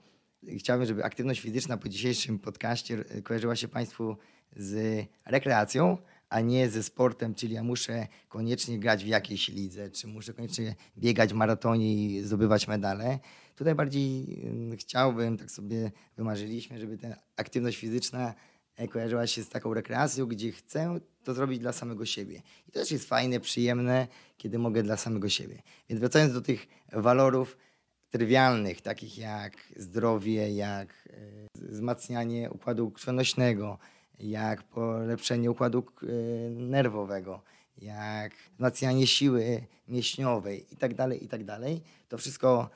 chciałbym, 0.58 0.88
żeby 0.88 1.04
aktywność 1.04 1.42
fizyczna 1.42 1.78
po 1.78 1.90
dzisiejszym 1.90 2.40
podcaście 2.40 3.04
kojarzyła 3.24 3.56
się 3.56 3.68
Państwu 3.68 4.18
z 4.56 5.06
rekreacją, 5.26 5.98
a 6.30 6.42
nie 6.42 6.70
ze 6.70 6.84
sportem, 6.84 7.36
czyli 7.36 7.54
ja 7.54 7.64
muszę 7.64 8.08
koniecznie 8.30 8.80
grać 8.80 9.04
w 9.04 9.08
jakiejś 9.08 9.50
lidze, 9.50 9.90
czy 9.90 10.08
muszę 10.08 10.34
koniecznie 10.34 10.76
biegać 10.98 11.34
w 11.34 11.36
maratonie 11.36 11.94
i 11.94 12.22
zdobywać 12.22 12.68
medale. 12.68 13.20
Tutaj 13.56 13.76
bardziej 13.76 14.42
chciałbym, 14.78 15.38
tak 15.38 15.52
sobie 15.52 15.92
wymarzyliśmy, 16.18 16.80
żeby 16.80 16.98
ta 16.98 17.08
aktywność 17.36 17.78
fizyczna 17.78 18.34
kojarzyła 18.90 19.28
się 19.28 19.44
z 19.44 19.50
taką 19.50 19.74
rekreacją, 19.74 20.26
gdzie 20.26 20.52
chcę 20.52 21.00
to 21.24 21.34
zrobić 21.34 21.60
dla 21.60 21.74
samego 21.74 22.06
siebie. 22.06 22.42
I 22.68 22.72
to 22.72 22.80
też 22.80 22.92
jest 22.92 23.08
fajne, 23.08 23.40
przyjemne, 23.40 24.08
kiedy 24.38 24.60
mogę 24.60 24.84
dla 24.84 24.98
samego 24.98 25.30
siebie. 25.30 25.62
Więc 25.90 26.00
wracając 26.00 26.34
do 26.34 26.42
tych 26.42 26.68
walorów 26.92 27.58
trywialnych, 28.10 28.82
takich 28.82 29.18
jak 29.18 29.58
zdrowie, 29.76 30.54
jak 30.54 31.10
e, 31.10 31.14
wzmacnianie 31.56 32.52
układu 32.52 32.92
krwionośnego, 32.92 33.78
jak 34.20 34.64
polepszenie 34.64 35.52
układu 35.52 35.84
e, 35.84 36.06
nerwowego, 36.50 37.42
jak 37.78 38.34
wzmacnianie 38.54 39.08
siły 39.08 39.66
mięśniowej 39.88 40.74
i 40.74 40.78
tak 40.78 40.94
dalej, 40.94 41.24
i 41.24 41.28
tak 41.28 41.44
dalej. 41.44 41.82
To 42.10 42.18
wszystko, 42.18 42.70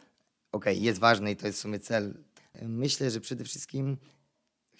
ok, 0.52 0.66
jest 0.74 1.00
ważne 1.00 1.32
i 1.32 1.36
to 1.36 1.48
jest 1.48 1.60
w 1.60 1.62
sumie 1.62 1.80
cel. 1.80 2.14
Myślę, 2.62 3.12
że 3.12 3.22
przede 3.22 3.44
wszystkim 3.44 3.98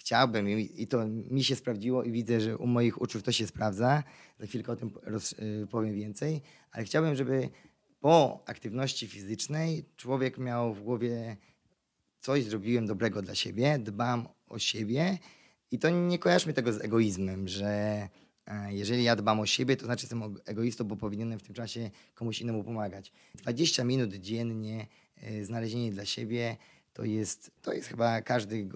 chciałbym 0.08 0.48
i 0.50 0.86
to 0.86 1.06
mi 1.06 1.44
się 1.44 1.56
sprawdziło 1.56 2.04
i 2.04 2.12
widzę, 2.12 2.40
że 2.40 2.58
u 2.58 2.66
moich 2.66 3.02
uczniów 3.02 3.24
to 3.24 3.32
się 3.32 3.46
sprawdza. 3.46 4.02
Za 4.40 4.46
chwilkę 4.46 4.72
o 4.72 4.76
tym 4.76 4.90
roz, 5.02 5.32
e, 5.32 5.66
powiem 5.66 5.94
więcej, 5.94 6.40
ale 6.72 6.84
chciałbym, 6.84 7.14
żeby 7.14 7.48
po 8.00 8.42
aktywności 8.46 9.06
fizycznej 9.06 9.84
człowiek 9.96 10.38
miał 10.38 10.74
w 10.74 10.82
głowie 10.82 11.36
coś 12.20 12.44
zrobiłem 12.44 12.86
dobrego 12.86 13.22
dla 13.22 13.34
siebie, 13.34 13.78
dbam 13.78 14.28
o 14.46 14.58
siebie 14.58 15.18
i 15.70 15.78
to 15.78 15.90
nie 15.90 16.18
kojarzmy 16.18 16.52
tego 16.52 16.72
z 16.72 16.80
egoizmem, 16.80 17.48
że 17.48 17.68
e, 18.46 18.74
jeżeli 18.74 19.04
ja 19.04 19.16
dbam 19.16 19.40
o 19.40 19.46
siebie, 19.46 19.76
to 19.76 19.84
znaczy 19.84 20.04
jestem 20.04 20.36
egoistą, 20.46 20.84
bo 20.84 20.96
powinienem 20.96 21.38
w 21.38 21.42
tym 21.42 21.54
czasie 21.54 21.90
komuś 22.14 22.40
innemu 22.40 22.64
pomagać. 22.64 23.12
20 23.34 23.84
minut 23.84 24.14
dziennie 24.14 24.86
e, 25.16 25.44
znalezienie 25.44 25.90
dla 25.90 26.04
siebie 26.04 26.56
to 26.98 27.04
jest, 27.04 27.50
to 27.62 27.72
jest 27.72 27.88
chyba 27.88 28.22
każdy, 28.22 28.68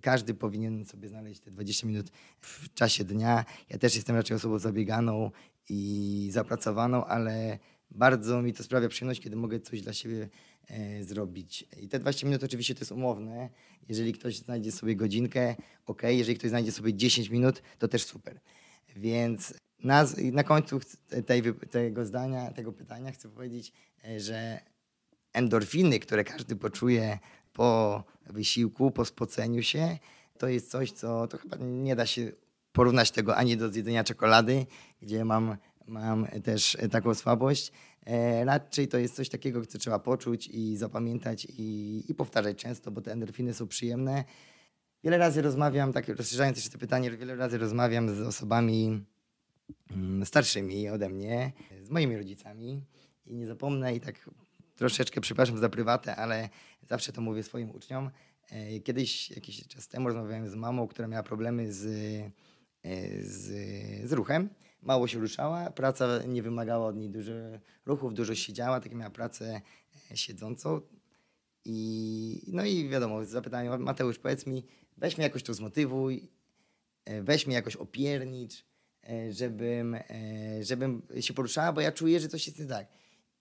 każdy 0.00 0.34
powinien 0.34 0.84
sobie 0.84 1.08
znaleźć 1.08 1.40
te 1.40 1.50
20 1.50 1.86
minut 1.86 2.10
w 2.40 2.74
czasie 2.74 3.04
dnia. 3.04 3.44
Ja 3.68 3.78
też 3.78 3.94
jestem 3.96 4.16
raczej 4.16 4.36
osobą 4.36 4.58
zabieganą 4.58 5.30
i 5.68 6.28
zapracowaną, 6.32 7.04
ale 7.04 7.58
bardzo 7.90 8.42
mi 8.42 8.52
to 8.52 8.62
sprawia 8.62 8.88
przyjemność, 8.88 9.20
kiedy 9.20 9.36
mogę 9.36 9.60
coś 9.60 9.82
dla 9.82 9.92
siebie 9.92 10.28
e, 10.68 11.04
zrobić. 11.04 11.68
I 11.80 11.88
te 11.88 11.98
20 11.98 12.26
minut 12.26 12.44
oczywiście 12.44 12.74
to 12.74 12.80
jest 12.80 12.92
umowne. 12.92 13.50
Jeżeli 13.88 14.12
ktoś 14.12 14.38
znajdzie 14.38 14.72
sobie 14.72 14.96
godzinkę, 14.96 15.56
ok. 15.86 16.02
Jeżeli 16.02 16.38
ktoś 16.38 16.50
znajdzie 16.50 16.72
sobie 16.72 16.94
10 16.94 17.30
minut, 17.30 17.62
to 17.78 17.88
też 17.88 18.04
super. 18.04 18.40
Więc 18.96 19.54
na, 19.84 20.06
na 20.32 20.44
końcu 20.44 20.80
tej, 21.26 21.42
tego 21.70 22.04
zdania, 22.04 22.50
tego 22.50 22.72
pytania 22.72 23.12
chcę 23.12 23.28
powiedzieć, 23.28 23.72
e, 24.04 24.20
że 24.20 24.60
endorfiny, 25.32 26.00
które 26.00 26.24
każdy 26.24 26.56
poczuje 26.56 27.18
po 27.52 28.04
wysiłku, 28.30 28.90
po 28.90 29.04
spoceniu 29.04 29.62
się, 29.62 29.98
to 30.38 30.48
jest 30.48 30.70
coś, 30.70 30.92
co 30.92 31.26
to 31.26 31.38
chyba 31.38 31.56
nie 31.60 31.96
da 31.96 32.06
się 32.06 32.32
porównać 32.72 33.10
tego 33.10 33.36
ani 33.36 33.56
do 33.56 33.68
zjedzenia 33.68 34.04
czekolady, 34.04 34.66
gdzie 35.02 35.24
mam 35.24 35.56
mam 35.86 36.26
też 36.26 36.76
taką 36.90 37.14
słabość. 37.14 37.72
E, 38.06 38.44
raczej 38.44 38.88
to 38.88 38.98
jest 38.98 39.14
coś 39.14 39.28
takiego, 39.28 39.66
co 39.66 39.78
trzeba 39.78 39.98
poczuć 39.98 40.48
i 40.48 40.76
zapamiętać 40.76 41.44
i, 41.44 42.04
i 42.08 42.14
powtarzać 42.14 42.56
często, 42.56 42.90
bo 42.90 43.00
te 43.00 43.12
endorfiny 43.12 43.54
są 43.54 43.68
przyjemne. 43.68 44.24
Wiele 45.04 45.18
razy 45.18 45.42
rozmawiam, 45.42 45.92
tak 45.92 46.08
rozszerzając 46.08 46.56
jeszcze 46.56 46.70
to 46.70 46.78
pytanie, 46.78 47.10
wiele 47.10 47.36
razy 47.36 47.58
rozmawiam 47.58 48.14
z 48.14 48.20
osobami 48.20 49.04
mm, 49.90 50.26
starszymi 50.26 50.88
ode 50.88 51.08
mnie, 51.08 51.52
z 51.82 51.90
moimi 51.90 52.16
rodzicami 52.16 52.84
i 53.26 53.34
nie 53.34 53.46
zapomnę 53.46 53.94
i 53.94 54.00
tak 54.00 54.30
troszeczkę 54.82 55.20
przepraszam 55.20 55.58
za 55.58 55.68
prywatę, 55.68 56.16
ale 56.16 56.48
zawsze 56.88 57.12
to 57.12 57.20
mówię 57.20 57.42
swoim 57.42 57.70
uczniom. 57.70 58.10
E, 58.50 58.80
kiedyś, 58.80 59.30
jakiś 59.30 59.68
czas 59.68 59.88
temu 59.88 60.08
rozmawiałem 60.08 60.48
z 60.48 60.54
mamą, 60.54 60.88
która 60.88 61.08
miała 61.08 61.22
problemy 61.22 61.72
z, 61.72 61.86
e, 62.82 63.22
z, 63.22 63.42
z 64.08 64.12
ruchem 64.12 64.48
mało 64.82 65.06
się 65.08 65.18
ruszała, 65.18 65.70
praca 65.70 66.22
nie 66.28 66.42
wymagała 66.42 66.86
od 66.86 66.96
niej 66.96 67.10
dużo 67.10 67.32
ruchów, 67.86 68.14
dużo 68.14 68.34
siedziała, 68.34 68.80
tak 68.80 68.94
miała 68.94 69.10
pracę 69.10 69.60
e, 70.10 70.16
siedzącą. 70.16 70.80
I, 71.64 72.42
no 72.52 72.64
i 72.64 72.88
wiadomo, 72.88 73.24
zapytałem, 73.24 73.82
Mateusz, 73.82 74.18
powiedz 74.18 74.46
mi, 74.46 74.66
weź 74.96 75.18
mnie 75.18 75.24
jakoś 75.24 75.42
tu 75.42 75.54
zmotywuj, 75.54 76.28
weź 77.22 77.46
mnie 77.46 77.56
jakoś 77.56 77.76
opiernicz, 77.76 78.64
żebym, 79.30 79.96
żebym 80.60 81.02
się 81.20 81.34
poruszała, 81.34 81.72
bo 81.72 81.80
ja 81.80 81.92
czuję, 81.92 82.20
że 82.20 82.28
coś 82.28 82.46
jest 82.46 82.58
nie 82.58 82.66
tak. 82.66 82.86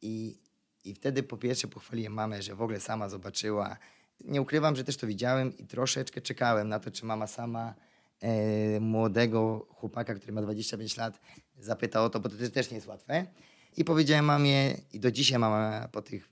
I, 0.01 0.41
I 0.83 0.93
wtedy 0.93 1.23
po 1.23 1.37
pierwsze 1.37 1.67
pochwaliłem 1.67 2.13
mamę, 2.13 2.41
że 2.41 2.55
w 2.55 2.61
ogóle 2.61 2.79
sama 2.79 3.09
zobaczyła. 3.09 3.77
Nie 4.25 4.41
ukrywam, 4.41 4.75
że 4.75 4.83
też 4.83 4.97
to 4.97 5.07
widziałem 5.07 5.57
i 5.57 5.65
troszeczkę 5.65 6.21
czekałem 6.21 6.69
na 6.69 6.79
to, 6.79 6.91
czy 6.91 7.05
mama 7.05 7.27
sama 7.27 7.75
E, 8.21 8.79
młodego 8.79 9.67
chłopaka, 9.69 10.15
który 10.15 10.33
ma 10.33 10.41
25 10.41 10.97
lat, 10.97 11.21
zapytał 11.59 12.05
o 12.05 12.09
to, 12.09 12.19
bo 12.19 12.29
to 12.29 12.49
też 12.53 12.71
nie 12.71 12.75
jest 12.75 12.87
łatwe. 12.87 13.25
I 13.77 13.83
powiedziałem 13.83 14.25
mamie, 14.25 14.77
i 14.93 14.99
do 14.99 15.11
dzisiaj 15.11 15.39
mama 15.39 15.87
po 15.91 16.01
tych 16.01 16.29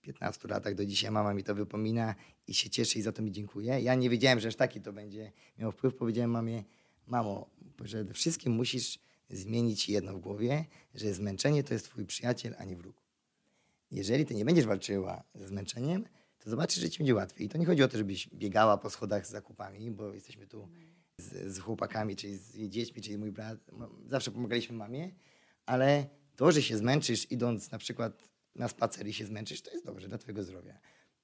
15 0.00 0.48
latach, 0.48 0.74
do 0.74 0.86
dzisiaj 0.86 1.10
mama 1.10 1.34
mi 1.34 1.44
to 1.44 1.54
wypomina 1.54 2.14
i 2.46 2.54
się 2.54 2.70
cieszy 2.70 2.98
i 2.98 3.02
za 3.02 3.12
to 3.12 3.22
mi 3.22 3.32
dziękuję. 3.32 3.80
Ja 3.80 3.94
nie 3.94 4.10
wiedziałem, 4.10 4.40
że 4.40 4.48
aż 4.48 4.56
taki 4.56 4.80
to 4.80 4.92
będzie 4.92 5.32
miał 5.58 5.72
wpływ. 5.72 5.94
Powiedziałem 5.94 6.30
mamie, 6.30 6.64
mamo, 7.06 7.50
przede 7.84 8.14
wszystkim 8.14 8.52
musisz 8.52 8.98
zmienić 9.30 9.88
jedno 9.88 10.14
w 10.14 10.20
głowie, 10.20 10.64
że 10.94 11.14
zmęczenie 11.14 11.64
to 11.64 11.74
jest 11.74 11.84
twój 11.84 12.06
przyjaciel, 12.06 12.54
a 12.58 12.64
nie 12.64 12.76
wróg. 12.76 13.07
Jeżeli 13.90 14.26
ty 14.26 14.34
nie 14.34 14.44
będziesz 14.44 14.66
walczyła 14.66 15.24
ze 15.34 15.48
zmęczeniem, 15.48 16.04
to 16.38 16.50
zobaczysz, 16.50 16.82
że 16.82 16.90
ci 16.90 16.98
będzie 16.98 17.14
łatwiej. 17.14 17.46
I 17.46 17.50
to 17.50 17.58
nie 17.58 17.66
chodzi 17.66 17.82
o 17.82 17.88
to, 17.88 17.98
żebyś 17.98 18.28
biegała 18.28 18.78
po 18.78 18.90
schodach 18.90 19.26
z 19.26 19.30
zakupami, 19.30 19.90
bo 19.90 20.14
jesteśmy 20.14 20.46
tu 20.46 20.68
z, 21.18 21.54
z 21.54 21.58
chłopakami, 21.58 22.16
czyli 22.16 22.36
z 22.36 22.54
jej 22.54 22.70
dziećmi, 22.70 23.02
czyli 23.02 23.18
mój 23.18 23.32
brat, 23.32 23.58
zawsze 24.06 24.30
pomagaliśmy 24.30 24.76
mamie, 24.76 25.10
ale 25.66 26.06
to, 26.36 26.52
że 26.52 26.62
się 26.62 26.76
zmęczysz 26.76 27.32
idąc 27.32 27.70
na 27.70 27.78
przykład 27.78 28.28
na 28.54 28.68
spacer 28.68 29.06
i 29.06 29.12
się 29.12 29.26
zmęczysz, 29.26 29.62
to 29.62 29.70
jest 29.70 29.86
dobrze 29.86 30.08
dla 30.08 30.18
twojego 30.18 30.42
zdrowia. 30.42 30.78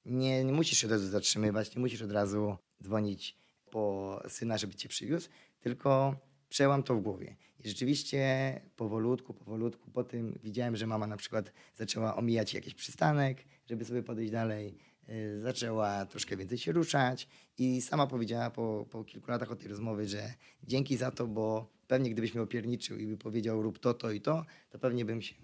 Nie, 0.04 0.44
nie 0.44 0.52
musisz 0.52 0.78
się 0.78 0.86
od 0.86 0.90
razu 0.90 1.08
zatrzymywać, 1.08 1.74
nie 1.74 1.80
musisz 1.80 2.02
od 2.02 2.12
razu 2.12 2.56
dzwonić 2.82 3.38
po 3.70 4.22
syna, 4.28 4.58
żeby 4.58 4.74
cię 4.74 4.88
przywiózł, 4.88 5.28
tylko 5.60 6.16
przełam 6.48 6.82
to 6.82 6.94
w 6.94 7.00
głowie. 7.00 7.36
I 7.64 7.68
rzeczywiście 7.68 8.60
powolutku, 8.76 9.34
powolutku, 9.34 9.90
po 9.90 10.04
tym 10.04 10.38
widziałem, 10.42 10.76
że 10.76 10.86
mama 10.86 11.06
na 11.06 11.16
przykład 11.16 11.52
zaczęła 11.74 12.16
omijać 12.16 12.54
jakiś 12.54 12.74
przystanek, 12.74 13.44
żeby 13.66 13.84
sobie 13.84 14.02
podejść 14.02 14.32
dalej. 14.32 14.78
Y, 15.08 15.40
zaczęła 15.42 16.06
troszkę 16.06 16.36
więcej 16.36 16.58
się 16.58 16.72
ruszać 16.72 17.28
i 17.58 17.80
sama 17.80 18.06
powiedziała 18.06 18.50
po, 18.50 18.86
po 18.90 19.04
kilku 19.04 19.30
latach 19.30 19.50
od 19.50 19.58
tej 19.58 19.68
rozmowy, 19.68 20.08
że 20.08 20.34
dzięki 20.62 20.96
za 20.96 21.10
to, 21.10 21.26
bo 21.26 21.70
pewnie 21.86 22.10
gdybyś 22.10 22.34
mnie 22.34 22.42
opierniczył 22.42 22.98
i 22.98 23.06
by 23.06 23.16
powiedział 23.16 23.62
rób 23.62 23.78
to, 23.78 23.94
to 23.94 24.10
i 24.10 24.20
to, 24.20 24.44
to 24.70 24.78
pewnie 24.78 25.04
bym 25.04 25.22
się, 25.22 25.34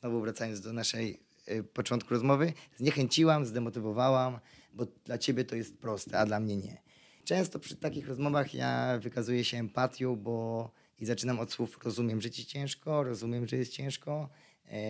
znowu 0.00 0.20
wracając 0.20 0.60
do 0.60 0.72
naszej 0.72 1.20
y, 1.48 1.62
początku 1.62 2.14
rozmowy, 2.14 2.52
zniechęciłam, 2.76 3.46
zdemotywowałam, 3.46 4.38
bo 4.72 4.86
dla 5.04 5.18
ciebie 5.18 5.44
to 5.44 5.56
jest 5.56 5.78
proste, 5.78 6.18
a 6.18 6.26
dla 6.26 6.40
mnie 6.40 6.56
nie. 6.56 6.82
Często 7.24 7.58
przy 7.58 7.76
takich 7.76 8.08
rozmowach 8.08 8.54
ja 8.54 8.98
wykazuję 9.02 9.44
się 9.44 9.58
empatią, 9.58 10.16
bo 10.16 10.70
i 11.00 11.06
zaczynam 11.06 11.38
od 11.40 11.52
słów 11.52 11.78
rozumiem, 11.84 12.20
że 12.20 12.30
ci 12.30 12.46
ciężko, 12.46 13.02
rozumiem, 13.02 13.46
że 13.46 13.56
jest 13.56 13.72
ciężko, 13.72 14.28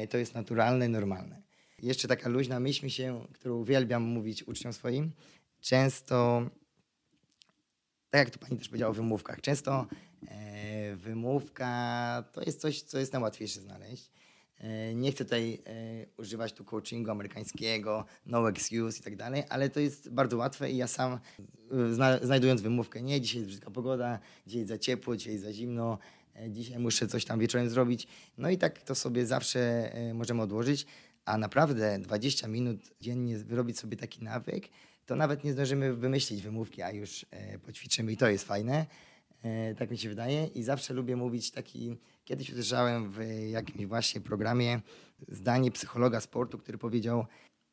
y, 0.04 0.08
to 0.08 0.18
jest 0.18 0.34
naturalne, 0.34 0.88
normalne. 0.88 1.42
Jeszcze 1.82 2.08
taka 2.08 2.28
luźna 2.28 2.60
myśl 2.60 2.84
mi 2.84 2.90
się, 2.90 3.26
którą 3.32 3.56
uwielbiam 3.56 4.02
mówić 4.02 4.42
uczniom 4.42 4.72
swoim. 4.72 5.12
Często, 5.60 6.42
tak 8.10 8.18
jak 8.18 8.30
tu 8.30 8.38
pani 8.38 8.58
też 8.58 8.68
powiedziała 8.68 8.90
o 8.90 8.94
wymówkach, 8.94 9.40
często 9.40 9.86
e, 10.28 10.96
wymówka 10.96 12.24
to 12.32 12.42
jest 12.42 12.60
coś, 12.60 12.82
co 12.82 12.98
jest 12.98 13.12
najłatwiejsze 13.12 13.60
znaleźć. 13.60 14.10
E, 14.60 14.94
nie 14.94 15.12
chcę 15.12 15.24
tutaj 15.24 15.62
e, 15.66 16.06
używać 16.16 16.52
tu 16.52 16.64
coachingu 16.64 17.10
amerykańskiego, 17.10 18.04
no 18.26 18.48
excuse 18.48 19.00
i 19.00 19.02
tak 19.02 19.16
dalej, 19.16 19.42
ale 19.48 19.70
to 19.70 19.80
jest 19.80 20.10
bardzo 20.10 20.36
łatwe 20.36 20.70
i 20.70 20.76
ja 20.76 20.86
sam 20.86 21.12
e, 21.12 21.18
zna, 21.94 22.18
znajdując 22.18 22.60
wymówkę, 22.60 23.02
nie, 23.02 23.20
dzisiaj 23.20 23.38
jest 23.38 23.48
brzydka 23.48 23.70
pogoda, 23.70 24.18
dzisiaj 24.46 24.58
jest 24.58 24.68
za 24.68 24.78
ciepło, 24.78 25.16
dzisiaj 25.16 25.32
jest 25.32 25.44
za 25.44 25.52
zimno, 25.52 25.98
dzisiaj 26.48 26.78
muszę 26.78 27.06
coś 27.06 27.24
tam 27.24 27.38
wieczorem 27.38 27.68
zrobić. 27.68 28.06
No 28.38 28.50
i 28.50 28.58
tak 28.58 28.82
to 28.82 28.94
sobie 28.94 29.26
zawsze 29.26 29.92
możemy 30.14 30.42
odłożyć 30.42 30.86
a 31.24 31.38
naprawdę 31.38 31.98
20 31.98 32.48
minut 32.48 32.80
dziennie 33.00 33.38
wyrobić 33.38 33.78
sobie 33.78 33.96
taki 33.96 34.24
nawyk, 34.24 34.68
to 35.06 35.16
nawet 35.16 35.44
nie 35.44 35.52
zdążymy 35.52 35.94
wymyślić 35.94 36.42
wymówki, 36.42 36.82
a 36.82 36.90
już 36.90 37.26
poćwiczymy 37.66 38.12
i 38.12 38.16
to 38.16 38.28
jest 38.28 38.44
fajne. 38.44 38.86
E, 39.42 39.74
tak 39.74 39.90
mi 39.90 39.98
się 39.98 40.08
wydaje. 40.08 40.46
I 40.46 40.62
zawsze 40.62 40.94
lubię 40.94 41.16
mówić 41.16 41.50
taki, 41.50 41.96
kiedyś 42.24 42.50
usłyszałem 42.50 43.10
w 43.10 43.18
jakimś 43.50 43.86
właśnie 43.86 44.20
programie 44.20 44.80
zdanie 45.28 45.70
psychologa 45.70 46.20
sportu, 46.20 46.58
który 46.58 46.78
powiedział, 46.78 47.26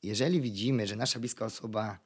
jeżeli 0.04 0.42
widzimy, 0.42 0.88
że 0.88 0.96
nasza 0.96 1.20
bliska 1.20 1.46
osoba 1.46 2.00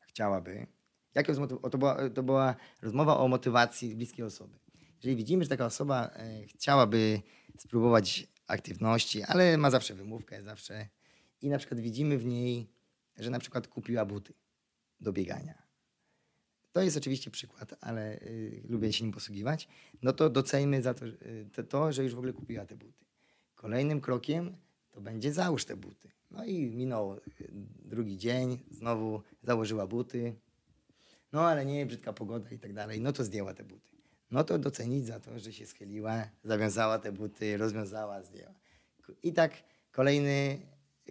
chciałaby, 0.00 0.66
jakie 1.14 1.34
to 1.70 1.78
była, 1.78 2.08
to 2.10 2.22
była 2.22 2.54
rozmowa 2.82 3.18
o 3.18 3.28
motywacji 3.28 3.96
bliskiej 3.96 4.24
osoby. 4.24 4.58
Jeżeli 4.96 5.16
widzimy, 5.16 5.44
że 5.44 5.50
taka 5.50 5.66
osoba 5.66 6.10
e, 6.14 6.46
chciałaby 6.46 7.22
spróbować 7.58 8.26
aktywności, 8.46 9.22
ale 9.22 9.56
ma 9.56 9.70
zawsze 9.70 9.94
wymówkę, 9.94 10.42
zawsze 10.42 10.88
i 11.42 11.48
na 11.48 11.58
przykład 11.58 11.80
widzimy 11.80 12.18
w 12.18 12.24
niej, 12.24 12.70
że 13.16 13.30
na 13.30 13.38
przykład 13.38 13.68
kupiła 13.68 14.04
buty 14.04 14.32
do 15.00 15.12
biegania. 15.12 15.67
To 16.72 16.82
jest 16.82 16.96
oczywiście 16.96 17.30
przykład, 17.30 17.74
ale 17.80 18.20
y, 18.22 18.62
lubię 18.68 18.92
się 18.92 19.04
nim 19.04 19.12
posługiwać. 19.12 19.68
No 20.02 20.12
to 20.12 20.30
doceńmy 20.30 20.82
za 20.82 20.94
to, 20.94 21.06
y, 21.06 21.64
to, 21.68 21.92
że 21.92 22.04
już 22.04 22.14
w 22.14 22.18
ogóle 22.18 22.32
kupiła 22.32 22.66
te 22.66 22.76
buty. 22.76 23.04
Kolejnym 23.54 24.00
krokiem 24.00 24.56
to 24.90 25.00
będzie 25.00 25.32
załóż 25.32 25.64
te 25.64 25.76
buty. 25.76 26.10
No 26.30 26.44
i 26.44 26.70
minął 26.70 27.14
y, 27.14 27.20
drugi 27.84 28.18
dzień, 28.18 28.58
znowu 28.70 29.22
założyła 29.42 29.86
buty. 29.86 30.34
No 31.32 31.48
ale 31.48 31.66
nie, 31.66 31.86
brzydka 31.86 32.12
pogoda 32.12 32.50
i 32.50 32.58
tak 32.58 32.72
dalej. 32.72 33.00
No 33.00 33.12
to 33.12 33.24
zdjęła 33.24 33.54
te 33.54 33.64
buty. 33.64 33.88
No 34.30 34.44
to 34.44 34.58
docenić 34.58 35.06
za 35.06 35.20
to, 35.20 35.38
że 35.38 35.52
się 35.52 35.66
schyliła, 35.66 36.24
zawiązała 36.44 36.98
te 36.98 37.12
buty, 37.12 37.56
rozwiązała, 37.56 38.22
zdjęła. 38.22 38.54
I 39.22 39.32
tak 39.32 39.52
kolejny, 39.92 40.58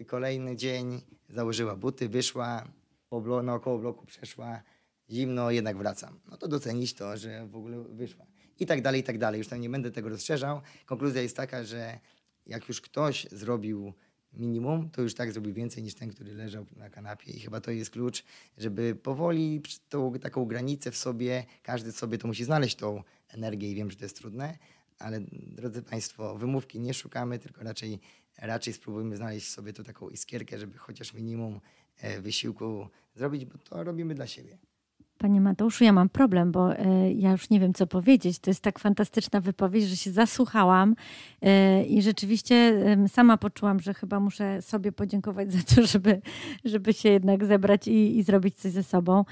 kolejny 0.06 0.56
dzień 0.56 1.00
założyła 1.28 1.76
buty, 1.76 2.08
wyszła, 2.08 2.68
po 3.08 3.20
blo- 3.20 3.80
bloku 3.80 4.06
przeszła, 4.06 4.62
zimno, 5.10 5.50
jednak 5.50 5.76
wracam. 5.76 6.20
No 6.30 6.36
to 6.36 6.48
docenić 6.48 6.94
to, 6.94 7.16
że 7.16 7.46
w 7.46 7.56
ogóle 7.56 7.84
wyszła. 7.84 8.26
I 8.60 8.66
tak 8.66 8.82
dalej, 8.82 9.00
i 9.00 9.04
tak 9.04 9.18
dalej. 9.18 9.38
Już 9.38 9.48
tam 9.48 9.60
nie 9.60 9.70
będę 9.70 9.90
tego 9.90 10.08
rozszerzał. 10.08 10.60
Konkluzja 10.86 11.22
jest 11.22 11.36
taka, 11.36 11.64
że 11.64 11.98
jak 12.46 12.68
już 12.68 12.80
ktoś 12.80 13.26
zrobił 13.30 13.92
minimum, 14.32 14.90
to 14.90 15.02
już 15.02 15.14
tak 15.14 15.32
zrobił 15.32 15.54
więcej 15.54 15.82
niż 15.82 15.94
ten, 15.94 16.10
który 16.10 16.34
leżał 16.34 16.66
na 16.76 16.90
kanapie. 16.90 17.32
I 17.32 17.40
chyba 17.40 17.60
to 17.60 17.70
jest 17.70 17.90
klucz, 17.90 18.24
żeby 18.58 18.94
powoli 18.94 19.62
tą 19.88 20.12
taką 20.12 20.44
granicę 20.44 20.90
w 20.90 20.96
sobie, 20.96 21.44
każdy 21.62 21.92
sobie 21.92 22.18
to 22.18 22.28
musi 22.28 22.44
znaleźć 22.44 22.76
tą 22.76 23.02
energię 23.28 23.70
i 23.70 23.74
wiem, 23.74 23.90
że 23.90 23.96
to 23.96 24.04
jest 24.04 24.16
trudne, 24.16 24.58
ale 24.98 25.20
drodzy 25.30 25.82
Państwo, 25.82 26.38
wymówki 26.38 26.80
nie 26.80 26.94
szukamy, 26.94 27.38
tylko 27.38 27.64
raczej, 27.64 28.00
raczej 28.38 28.72
spróbujmy 28.72 29.16
znaleźć 29.16 29.48
sobie 29.48 29.72
tą 29.72 29.84
taką 29.84 30.08
iskierkę, 30.08 30.58
żeby 30.58 30.78
chociaż 30.78 31.14
minimum 31.14 31.60
e, 32.00 32.20
wysiłku 32.20 32.88
zrobić, 33.14 33.44
bo 33.44 33.58
to 33.58 33.84
robimy 33.84 34.14
dla 34.14 34.26
siebie. 34.26 34.58
Panie 35.18 35.40
Mateuszu, 35.40 35.84
ja 35.84 35.92
mam 35.92 36.08
problem, 36.08 36.52
bo 36.52 36.72
y, 36.72 37.12
ja 37.12 37.30
już 37.30 37.50
nie 37.50 37.60
wiem, 37.60 37.74
co 37.74 37.86
powiedzieć. 37.86 38.38
To 38.38 38.50
jest 38.50 38.60
tak 38.60 38.78
fantastyczna 38.78 39.40
wypowiedź, 39.40 39.84
że 39.84 39.96
się 39.96 40.10
zasłuchałam 40.10 40.94
y, 41.44 41.84
i 41.84 42.02
rzeczywiście 42.02 42.82
sama 43.08 43.36
poczułam, 43.36 43.80
że 43.80 43.94
chyba 43.94 44.20
muszę 44.20 44.62
sobie 44.62 44.92
podziękować 44.92 45.52
za 45.56 45.74
to, 45.74 45.86
żeby, 45.86 46.20
żeby 46.64 46.92
się 46.92 47.08
jednak 47.08 47.44
zebrać 47.44 47.88
i, 47.88 48.18
i 48.18 48.22
zrobić 48.22 48.56
coś 48.56 48.72
ze 48.72 48.82
sobą. 48.82 49.24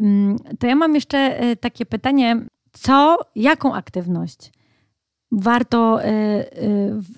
Mm, 0.00 0.36
to 0.58 0.66
ja 0.66 0.76
mam 0.76 0.94
jeszcze 0.94 1.40
takie 1.60 1.86
pytanie, 1.86 2.46
co, 2.72 3.18
jaką 3.36 3.74
aktywność 3.74 4.52
warto, 5.32 6.00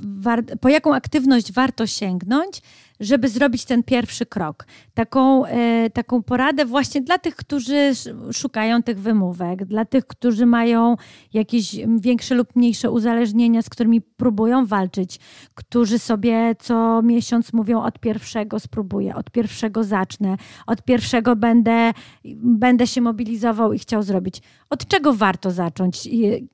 war, 0.01 0.45
po 0.61 0.69
jaką 0.69 0.95
aktywność 0.95 1.53
warto 1.53 1.87
sięgnąć, 1.87 2.63
żeby 3.01 3.29
zrobić 3.29 3.65
ten 3.65 3.83
pierwszy 3.83 4.27
krok. 4.27 4.67
Taką, 4.95 5.47
e, 5.47 5.91
taką 5.91 6.23
poradę 6.23 6.65
właśnie 6.65 7.01
dla 7.01 7.19
tych, 7.19 7.37
którzy 7.37 7.93
szukają 8.33 8.83
tych 8.83 9.01
wymówek, 9.01 9.65
dla 9.65 9.85
tych, 9.85 10.07
którzy 10.07 10.47
mają 10.47 10.97
jakieś 11.33 11.77
większe 11.99 12.35
lub 12.35 12.57
mniejsze 12.57 12.91
uzależnienia, 12.91 13.63
z 13.63 13.71
którymi 13.71 14.01
próbują 14.01 14.67
walczyć, 14.67 15.21
którzy 15.55 15.99
sobie 15.99 16.55
co 16.59 17.03
miesiąc 17.03 17.53
mówią 17.53 17.83
od 17.83 17.99
pierwszego 17.99 18.61
spróbuję, 18.61 19.15
od 19.15 19.31
pierwszego 19.31 19.85
zacznę, 19.85 20.37
od 20.67 20.83
pierwszego 20.83 21.37
będę, 21.37 21.93
będę 22.35 22.87
się 22.87 23.01
mobilizował 23.01 23.73
i 23.73 23.79
chciał 23.79 24.03
zrobić. 24.03 24.43
Od 24.71 24.87
czego 24.87 25.15
warto 25.15 25.51
zacząć? 25.51 26.09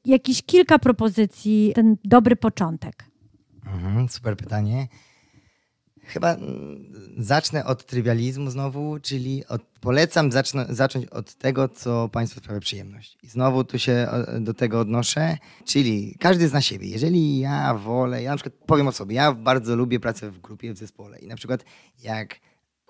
Jakieś 0.05 0.43
kilka 0.43 0.79
propozycji, 0.79 1.73
ten 1.75 1.97
dobry 2.05 2.37
początek. 2.37 3.05
Mhm, 3.67 4.09
super 4.09 4.37
pytanie. 4.37 4.89
Chyba 6.11 6.35
mm, 6.35 6.93
zacznę 7.19 7.65
od 7.65 7.87
trywializmu 7.87 8.51
znowu, 8.51 8.99
czyli 9.03 9.47
od, 9.47 9.63
polecam 9.81 10.33
zacznę, 10.33 10.67
zacząć 10.69 11.07
od 11.07 11.35
tego, 11.35 11.69
co 11.69 12.09
Państwu 12.09 12.41
sprawia 12.41 12.61
przyjemność. 12.61 13.19
I 13.23 13.27
znowu 13.27 13.65
tu 13.65 13.79
się 13.79 14.09
do 14.41 14.55
tego 14.55 14.81
odnoszę, 14.81 15.39
czyli 15.65 16.17
każdy 16.21 16.49
zna 16.49 16.61
siebie. 16.61 16.89
Jeżeli 16.89 17.39
ja 17.39 17.75
wolę, 17.75 18.23
ja 18.23 18.31
na 18.31 18.37
przykład 18.37 18.55
powiem 18.67 18.89
o 18.89 18.93
sobie, 18.93 19.17
ja 19.17 19.33
bardzo 19.33 19.77
lubię 19.77 20.01
pracę 20.01 20.31
w 20.31 20.41
grupie, 20.41 20.75
w 20.75 20.79
zespole 20.79 21.19
i 21.19 21.27
na 21.27 21.37
przykład 21.37 21.65
jak 22.03 22.41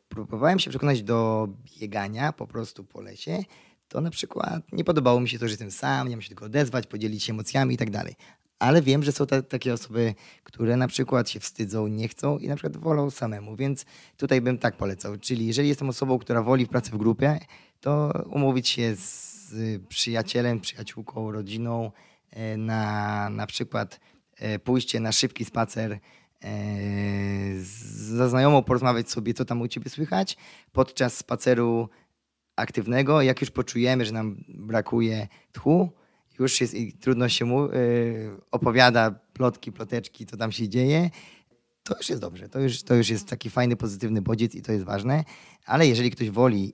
próbowałem 0.09 0.59
się 0.59 0.71
przekonać 0.71 1.03
do 1.03 1.49
biegania 1.81 2.33
po 2.33 2.47
prostu 2.47 2.85
po 2.85 3.01
lesie, 3.01 3.45
to 3.89 4.01
na 4.01 4.11
przykład 4.11 4.63
nie 4.73 4.85
podobało 4.85 5.21
mi 5.21 5.29
się 5.29 5.39
to, 5.39 5.49
że 5.49 5.53
jestem 5.53 5.71
sam, 5.71 6.09
nie 6.09 6.17
mam 6.17 6.23
się 6.23 6.29
tylko 6.29 6.45
odezwać, 6.45 6.87
podzielić 6.87 7.25
się 7.25 7.33
emocjami 7.33 7.75
i 7.75 7.79
tak 7.79 7.91
dalej 7.91 8.15
ale 8.61 8.83
wiem, 8.83 9.03
że 9.03 9.13
są 9.13 9.27
te, 9.27 9.43
takie 9.43 9.73
osoby, 9.73 10.15
które 10.45 10.77
na 10.77 10.89
przykład 10.89 11.31
się 11.31 11.41
wstydzą, 11.41 11.87
nie 11.87 12.09
chcą 12.09 12.39
i 12.39 12.49
na 12.49 12.57
przykład 12.57 12.77
wolą 12.77 13.11
samemu, 13.11 13.57
więc 13.57 13.85
tutaj 14.17 14.41
bym 14.41 14.59
tak 14.59 14.77
polecał. 14.77 15.17
Czyli 15.17 15.47
jeżeli 15.47 15.69
jestem 15.69 15.89
osobą, 15.89 16.19
która 16.19 16.43
woli 16.43 16.67
pracę 16.67 16.91
w 16.91 16.97
grupie, 16.97 17.39
to 17.81 18.13
umówić 18.31 18.69
się 18.69 18.97
z 18.97 19.53
przyjacielem, 19.89 20.61
przyjaciółką, 20.61 21.33
rodziną 21.33 21.93
e, 22.31 22.57
na 22.57 23.31
na 23.31 23.47
przykład 23.47 24.01
e, 24.37 24.59
pójście 24.59 25.01
na 25.01 25.13
szybki 25.13 25.45
spacer 25.45 25.99
ze 27.57 28.29
znajomą, 28.29 28.63
porozmawiać 28.63 29.11
sobie, 29.11 29.35
co 29.35 29.45
tam 29.45 29.61
u 29.61 29.69
ciebie 29.69 29.91
słychać 29.91 30.37
podczas 30.73 31.17
spaceru 31.17 31.89
aktywnego. 32.57 33.23
Jak 33.23 33.41
już 33.41 33.51
poczujemy, 33.51 34.05
że 34.05 34.13
nam 34.13 34.45
brakuje 34.49 35.29
tchu, 35.53 35.91
już 36.43 36.61
jest 36.61 36.75
i 36.75 36.93
trudno 36.93 37.29
się 37.29 37.45
mu 37.45 37.67
yy, 37.67 38.41
opowiada 38.51 39.11
plotki, 39.33 39.73
ploteczki, 39.73 40.27
co 40.27 40.37
tam 40.37 40.53
się 40.53 40.69
dzieje, 40.69 41.11
to 41.83 41.97
już 41.97 42.09
jest 42.09 42.23
dobrze. 42.23 42.49
To 42.49 42.61
już, 42.61 42.83
to 42.83 42.95
już 42.95 43.09
jest 43.09 43.29
taki 43.29 43.51
fajny, 43.51 43.77
pozytywny 43.77 44.23
bodziec 44.23 44.55
i 44.55 44.63
to 44.63 44.73
jest 44.73 44.85
ważne. 44.85 45.25
Ale 45.67 45.87
jeżeli 45.87 46.11
ktoś 46.11 46.31
woli 46.31 46.73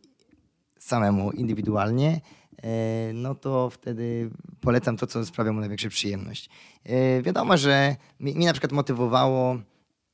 samemu, 0.79 1.33
indywidualnie, 1.33 2.21
yy, 2.63 2.69
no 3.15 3.35
to 3.35 3.71
wtedy 3.71 4.31
polecam 4.61 4.97
to, 4.97 5.07
co 5.07 5.27
sprawia 5.27 5.53
mu 5.53 5.61
największą 5.61 5.89
przyjemność. 5.89 6.51
Yy, 6.85 7.23
wiadomo, 7.23 7.57
że 7.57 7.97
mi, 8.21 8.35
mi 8.35 8.45
na 8.45 8.53
przykład 8.53 8.73
motywowało 8.73 9.59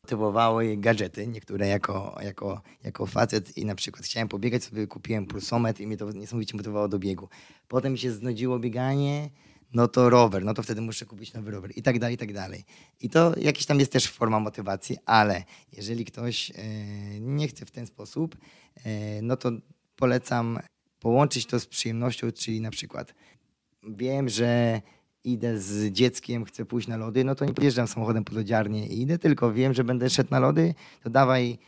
motywowały 0.02 0.76
gadżety, 0.76 1.26
niektóre 1.26 1.66
jako, 1.68 2.18
jako, 2.22 2.62
jako 2.84 3.06
facet 3.06 3.58
i 3.58 3.64
na 3.64 3.74
przykład 3.74 4.04
chciałem 4.04 4.28
pobiegać, 4.28 4.64
sobie 4.64 4.86
kupiłem 4.86 5.26
pulsometr 5.26 5.80
i 5.80 5.86
mnie 5.86 5.96
to 5.96 6.12
niesamowicie 6.12 6.56
motywowało 6.56 6.88
do 6.88 6.98
biegu. 6.98 7.28
Potem 7.68 7.96
się 7.96 8.12
znudziło 8.12 8.58
bieganie, 8.58 9.30
no 9.74 9.88
to 9.88 10.10
rower, 10.10 10.44
no 10.44 10.54
to 10.54 10.62
wtedy 10.62 10.80
muszę 10.80 11.06
kupić 11.06 11.32
nowy 11.32 11.50
rower 11.50 11.70
i 11.76 11.82
tak 11.82 11.98
dalej, 11.98 12.14
i 12.14 12.18
tak 12.18 12.32
dalej. 12.32 12.64
I 13.00 13.10
to 13.10 13.34
jakiś 13.38 13.66
tam 13.66 13.80
jest 13.80 13.92
też 13.92 14.10
forma 14.10 14.40
motywacji, 14.40 14.96
ale 15.06 15.44
jeżeli 15.72 16.04
ktoś 16.04 16.50
e, 16.50 16.54
nie 17.20 17.48
chce 17.48 17.66
w 17.66 17.70
ten 17.70 17.86
sposób, 17.86 18.36
e, 18.84 19.22
no 19.22 19.36
to 19.36 19.50
polecam 19.96 20.58
połączyć 21.00 21.46
to 21.46 21.60
z 21.60 21.66
przyjemnością, 21.66 22.32
czyli 22.32 22.60
na 22.60 22.70
przykład 22.70 23.14
wiem, 23.82 24.28
że 24.28 24.80
idę 25.24 25.58
z 25.58 25.92
dzieckiem, 25.92 26.44
chcę 26.44 26.64
pójść 26.64 26.88
na 26.88 26.96
lody, 26.96 27.24
no 27.24 27.34
to 27.34 27.44
nie 27.44 27.54
podjeżdżam 27.54 27.86
samochodem 27.86 28.24
po 28.24 28.34
lodziarnię 28.34 28.86
i 28.86 29.02
idę, 29.02 29.18
tylko 29.18 29.52
wiem, 29.52 29.74
że 29.74 29.84
będę 29.84 30.10
szedł 30.10 30.30
na 30.30 30.38
lody, 30.38 30.74
to 31.02 31.10
dawaj, 31.10 31.58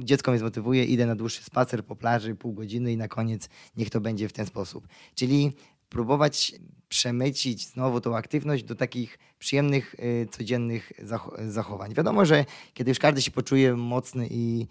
dziecko 0.00 0.30
mnie 0.30 0.40
zmotywuje, 0.40 0.84
idę 0.84 1.06
na 1.06 1.14
dłuższy 1.14 1.42
spacer 1.44 1.84
po 1.84 1.96
plaży, 1.96 2.34
pół 2.34 2.52
godziny 2.52 2.92
i 2.92 2.96
na 2.96 3.08
koniec 3.08 3.48
niech 3.76 3.90
to 3.90 4.00
będzie 4.00 4.28
w 4.28 4.32
ten 4.32 4.46
sposób. 4.46 4.88
Czyli 5.14 5.52
próbować 5.88 6.54
przemycić 6.88 7.68
znowu 7.68 8.00
tą 8.00 8.16
aktywność 8.16 8.64
do 8.64 8.74
takich 8.74 9.18
przyjemnych, 9.38 9.94
y, 9.94 10.28
codziennych 10.30 10.92
zachowań. 11.48 11.94
Wiadomo, 11.94 12.24
że 12.24 12.44
kiedy 12.74 12.90
już 12.90 12.98
każdy 12.98 13.22
się 13.22 13.30
poczuje 13.30 13.76
mocny 13.76 14.28
i, 14.30 14.66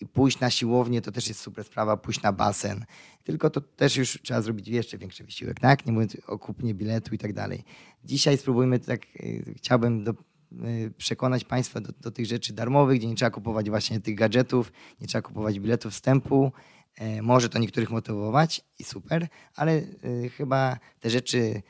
i 0.00 0.06
pójść 0.06 0.40
na 0.40 0.50
siłownię 0.50 1.02
to 1.02 1.12
też 1.12 1.28
jest 1.28 1.40
super 1.40 1.64
sprawa, 1.64 1.96
pójść 1.96 2.22
na 2.22 2.32
basen. 2.32 2.84
Tylko 3.24 3.50
to 3.50 3.60
też 3.60 3.96
już 3.96 4.18
trzeba 4.22 4.42
zrobić 4.42 4.68
jeszcze 4.68 4.98
większy 4.98 5.24
wysiłek, 5.24 5.60
tak? 5.60 5.86
Nie 5.86 5.92
mówiąc 5.92 6.16
o 6.26 6.38
kupnie 6.38 6.74
biletu 6.74 7.14
i 7.14 7.18
tak 7.18 7.32
dalej. 7.32 7.64
Dzisiaj 8.04 8.38
spróbujmy 8.38 8.78
tak, 8.78 9.06
y, 9.16 9.54
chciałbym 9.56 10.04
do, 10.04 10.10
y, 10.52 10.92
przekonać 10.98 11.44
Państwa 11.44 11.80
do, 11.80 11.92
do, 12.00 12.10
tych 12.10 12.26
rzeczy 12.26 12.52
darmowych, 12.52 12.98
gdzie 12.98 13.08
nie 13.08 13.14
trzeba 13.14 13.30
kupować 13.30 13.70
właśnie 13.70 14.00
tych 14.00 14.14
gadżetów, 14.14 14.72
nie 15.00 15.06
trzeba 15.06 15.22
kupować 15.22 15.60
biletów 15.60 15.92
wstępu. 15.92 16.52
E, 16.98 17.22
może 17.22 17.48
to 17.48 17.58
niektórych 17.58 17.90
motywować 17.90 18.60
i 18.78 18.84
super, 18.84 19.28
ale 19.56 19.72
y, 20.04 20.30
chyba 20.36 20.78
te 21.00 21.10
rzeczy 21.10 21.62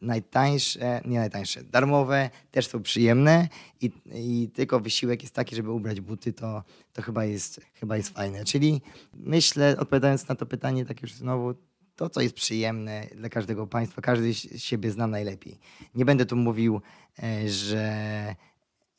najtańsze, 0.00 1.00
nie 1.04 1.18
najtańsze, 1.18 1.62
darmowe, 1.62 2.30
też 2.50 2.66
są 2.66 2.82
przyjemne 2.82 3.48
i, 3.80 3.90
i 4.14 4.50
tylko 4.54 4.80
wysiłek 4.80 5.22
jest 5.22 5.34
taki, 5.34 5.56
żeby 5.56 5.70
ubrać 5.70 6.00
buty, 6.00 6.32
to, 6.32 6.62
to 6.92 7.02
chyba, 7.02 7.24
jest, 7.24 7.60
chyba 7.74 7.96
jest 7.96 8.08
fajne. 8.08 8.44
Czyli 8.44 8.82
myślę, 9.14 9.76
odpowiadając 9.78 10.28
na 10.28 10.34
to 10.34 10.46
pytanie, 10.46 10.84
tak 10.84 11.02
już 11.02 11.12
znowu, 11.12 11.54
to, 11.96 12.08
co 12.08 12.20
jest 12.20 12.34
przyjemne 12.34 13.06
dla 13.16 13.28
każdego 13.28 13.66
państwa, 13.66 14.02
każdy 14.02 14.34
siebie 14.34 14.90
zna 14.90 15.06
najlepiej. 15.06 15.58
Nie 15.94 16.04
będę 16.04 16.26
tu 16.26 16.36
mówił, 16.36 16.80
e, 17.22 17.48
że 17.48 18.34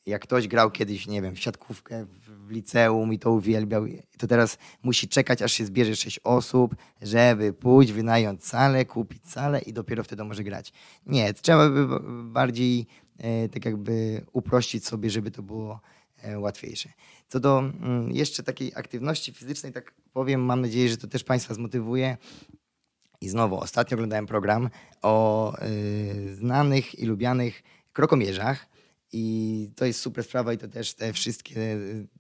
jak 0.06 0.22
ktoś 0.22 0.48
grał 0.48 0.72
kiedyś, 0.72 1.08
nie 1.08 1.22
wiem, 1.22 1.36
w 1.36 1.40
siatkówkę 1.40 2.06
w 2.46 2.52
liceum 2.52 3.14
i 3.14 3.20
to 3.20 3.32
uwielbiał, 3.32 3.86
to 4.18 4.28
teraz 4.28 4.58
musi 4.84 5.08
czekać, 5.08 5.42
aż 5.42 5.52
się 5.52 5.66
zbierze 5.66 5.96
sześć 5.96 6.20
osób, 6.24 6.76
żeby 7.02 7.54
pójść, 7.54 7.92
wynająć 7.92 8.46
salę, 8.46 8.86
kupić 8.86 9.30
salę 9.30 9.60
i 9.60 9.74
dopiero 9.74 10.04
wtedy 10.04 10.24
może 10.24 10.44
grać. 10.44 10.74
Nie, 11.06 11.34
trzeba 11.34 11.70
by 11.70 11.88
bardziej 12.24 12.88
e, 13.18 13.50
tak 13.50 13.66
jakby 13.66 14.26
uprościć 14.34 14.86
sobie, 14.86 15.10
żeby 15.10 15.32
to 15.32 15.44
było 15.44 15.80
e, 16.22 16.40
łatwiejsze. 16.40 16.90
Co 17.28 17.40
do 17.40 17.60
mm, 17.60 18.12
jeszcze 18.12 18.44
takiej 18.44 18.72
aktywności 18.76 19.34
fizycznej, 19.34 19.74
tak 19.74 19.94
powiem, 20.14 20.42
mam 20.42 20.62
nadzieję, 20.62 20.90
że 20.90 20.98
to 20.98 21.08
też 21.08 21.24
Państwa 21.24 21.54
zmotywuje. 21.54 22.18
I 23.22 23.30
znowu, 23.30 23.60
ostatnio 23.60 23.96
oglądałem 23.96 24.26
program 24.26 24.70
o 25.02 25.54
y, 25.64 26.36
znanych 26.36 27.00
i 27.00 27.06
lubianych 27.06 27.64
krokomierzach. 27.94 28.75
I 29.12 29.70
to 29.76 29.86
jest 29.86 30.00
super 30.00 30.24
sprawa 30.24 30.54
i 30.54 30.58
to 30.58 30.68
też 30.68 30.94
te 30.94 31.14
wszystkie 31.14 31.78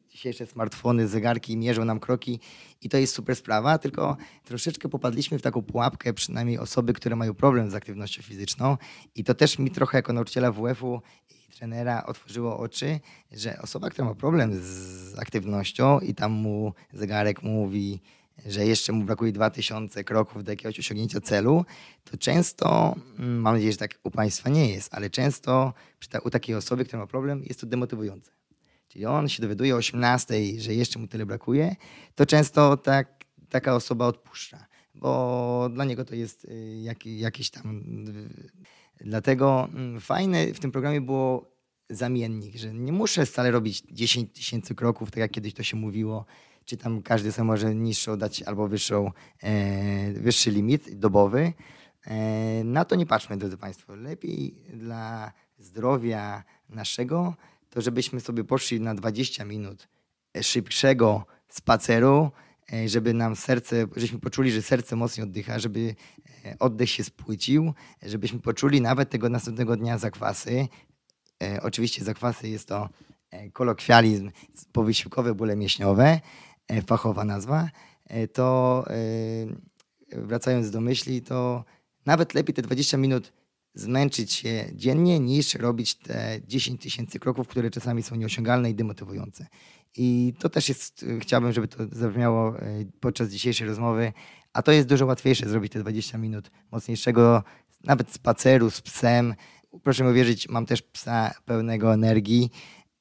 dzisiejsze 0.10 0.46
smartfony, 0.46 1.08
zegarki 1.08 1.58
mierzą 1.58 1.86
nam 1.86 2.00
kroki 2.00 2.40
i 2.82 2.90
to 2.90 2.98
jest 2.98 3.14
super 3.14 3.36
sprawa, 3.36 3.78
tylko 3.78 4.18
troszeczkę 4.44 4.90
popadliśmy 4.90 5.40
w 5.40 5.42
taką 5.42 5.62
pułapkę, 5.62 6.14
przynajmniej 6.14 6.60
osoby, 6.60 6.94
które 6.94 7.16
mają 7.16 7.34
problem 7.34 7.72
z 7.72 7.76
aktywnością 7.76 8.22
fizyczną. 8.22 8.78
I 9.16 9.24
to 9.24 9.34
też 9.34 9.60
mi 9.60 9.72
trochę 9.72 9.98
jako 9.98 10.14
nauczyciela 10.14 10.52
WF-u 10.52 11.02
i 11.30 11.58
trenera 11.58 12.04
otworzyło 12.06 12.58
oczy, 12.60 13.00
że 13.32 13.62
osoba, 13.62 13.90
która 13.90 14.08
ma 14.08 14.16
problem 14.16 14.52
z 14.62 15.20
aktywnością 15.20 16.00
i 16.00 16.14
tam 16.14 16.32
mu 16.32 16.74
zegarek 16.94 17.44
mówi, 17.44 18.02
że 18.46 18.66
jeszcze 18.66 18.94
mu 18.94 19.04
brakuje 19.04 19.32
2000 19.32 20.04
kroków 20.04 20.44
do 20.44 20.52
jakiegoś 20.52 20.80
osiągnięcia 20.80 21.22
celu, 21.22 21.66
to 22.04 22.18
często, 22.18 22.96
mm, 23.20 23.40
mam 23.40 23.54
nadzieję, 23.54 23.72
że 23.72 23.78
tak 23.78 24.00
u 24.04 24.12
Państwa 24.12 24.50
nie 24.50 24.70
jest, 24.70 24.94
ale 24.94 25.10
często 25.10 25.74
u 26.24 26.30
takiej 26.30 26.56
osoby, 26.56 26.86
która 26.86 27.00
ma 27.00 27.08
problem, 27.08 27.44
jest 27.44 27.60
to 27.60 27.68
demotywujące. 27.68 28.32
Czyli 28.88 29.06
on 29.06 29.30
się 29.30 29.42
dowiaduje 29.42 29.76
o 29.76 29.78
18, 29.78 30.36
że 30.58 30.74
jeszcze 30.74 31.00
mu 31.00 31.08
tyle 31.08 31.26
brakuje, 31.26 31.76
to 32.16 32.26
często 32.26 32.78
tak, 32.78 33.26
taka 33.50 33.76
osoba 33.76 34.08
odpuszcza, 34.08 34.66
bo 34.96 35.70
dla 35.74 35.86
niego 35.86 36.06
to 36.06 36.16
jest 36.16 36.46
y, 36.46 36.80
jak, 36.82 37.06
jakiś 37.06 37.50
tam. 37.50 37.84
Y, 39.02 39.06
dlatego 39.06 39.70
mm, 39.74 40.02
fajne 40.02 40.54
w 40.54 40.60
tym 40.60 40.72
programie 40.72 41.02
było 41.02 41.56
zamiennik, 41.90 42.56
że 42.56 42.74
nie 42.74 42.92
muszę 42.92 43.26
wcale 43.26 43.52
robić 43.52 43.84
10 43.92 44.34
tysięcy 44.34 44.76
kroków, 44.76 45.12
tak 45.12 45.18
jak 45.18 45.32
kiedyś 45.32 45.54
to 45.54 45.64
się 45.64 45.78
mówiło, 45.78 46.26
czy 46.66 46.78
tam 46.78 47.02
każdy 47.02 47.32
sobie 47.32 47.46
może 47.46 47.76
niższą 47.76 48.18
dać 48.18 48.44
albo 48.44 48.68
wyższą, 48.68 49.12
e, 49.44 50.12
wyższy 50.14 50.52
limit 50.52 50.96
dobowy. 50.96 51.54
E, 52.08 52.64
na 52.64 52.86
to 52.86 52.96
nie 52.96 53.06
patrzmy, 53.06 53.38
drodzy 53.38 53.58
Państwo. 53.58 53.96
Lepiej 53.96 54.56
dla 54.74 55.32
zdrowia 55.58 56.44
naszego, 56.70 57.36
to 57.70 57.82
żebyśmy 57.82 58.20
sobie 58.20 58.44
poszli 58.44 58.82
na 58.82 58.96
20 58.96 59.46
minut 59.46 59.88
szybszego 60.42 61.26
spaceru, 61.50 62.32
e, 62.74 62.90
żeby 62.90 63.14
nam 63.14 63.36
serce, 63.36 63.76
żebyśmy 63.96 64.20
poczuli, 64.20 64.52
że 64.52 64.62
serce 64.62 64.96
mocniej 64.96 65.24
oddycha, 65.24 65.60
żeby 65.60 65.96
e, 66.46 66.60
oddech 66.60 66.90
się 66.90 67.04
spłycił, 67.04 67.74
żebyśmy 68.04 68.40
poczuli 68.40 68.82
nawet 68.82 69.10
tego 69.10 69.30
następnego 69.30 69.78
dnia 69.78 69.98
zakwasy. 69.98 70.68
E, 71.44 71.62
oczywiście 71.62 72.04
zakwasy 72.04 72.50
jest 72.50 72.68
to 72.68 72.90
kolokwializm, 73.54 74.32
powysiłkowe 74.72 75.36
bóle 75.36 75.56
mięśniowe. 75.56 76.22
E, 76.68 76.82
fachowa 76.82 77.26
nazwa, 77.26 77.70
e, 78.08 78.28
to 78.28 78.84
e, 78.90 78.96
wracając 80.12 80.72
do 80.72 80.82
myśli, 80.82 81.22
to 81.22 81.66
nawet 82.06 82.34
lepiej 82.34 82.54
te 82.56 82.62
20 82.62 82.98
minut 82.98 83.34
zmęczyć 83.74 84.34
się 84.34 84.66
dziennie, 84.74 85.20
niż 85.20 85.56
robić 85.56 85.96
te 85.96 86.40
10 86.48 86.82
tysięcy 86.82 87.20
kroków, 87.20 87.48
które 87.48 87.70
czasami 87.70 88.04
są 88.04 88.16
nieosiągalne 88.16 88.70
i 88.70 88.76
demotywujące. 88.76 89.48
I 89.98 90.34
to 90.40 90.50
też 90.50 90.70
jest, 90.70 91.06
chciałbym, 91.20 91.52
żeby 91.52 91.68
to 91.68 91.78
zabrzmiało 91.92 92.54
podczas 93.00 93.30
dzisiejszej 93.30 93.68
rozmowy, 93.68 94.14
a 94.54 94.62
to 94.62 94.72
jest 94.72 94.88
dużo 94.88 95.06
łatwiejsze 95.06 95.50
zrobić 95.50 95.74
te 95.74 95.80
20 95.80 96.18
minut 96.18 96.52
mocniejszego, 96.72 97.44
nawet 97.84 98.12
spaceru 98.12 98.72
z 98.72 98.82
psem. 98.82 99.36
Proszę 99.84 100.04
mi 100.04 100.10
uwierzyć, 100.10 100.50
mam 100.50 100.66
też 100.66 100.82
psa 100.82 101.34
pełnego 101.46 101.94
energii 101.94 102.52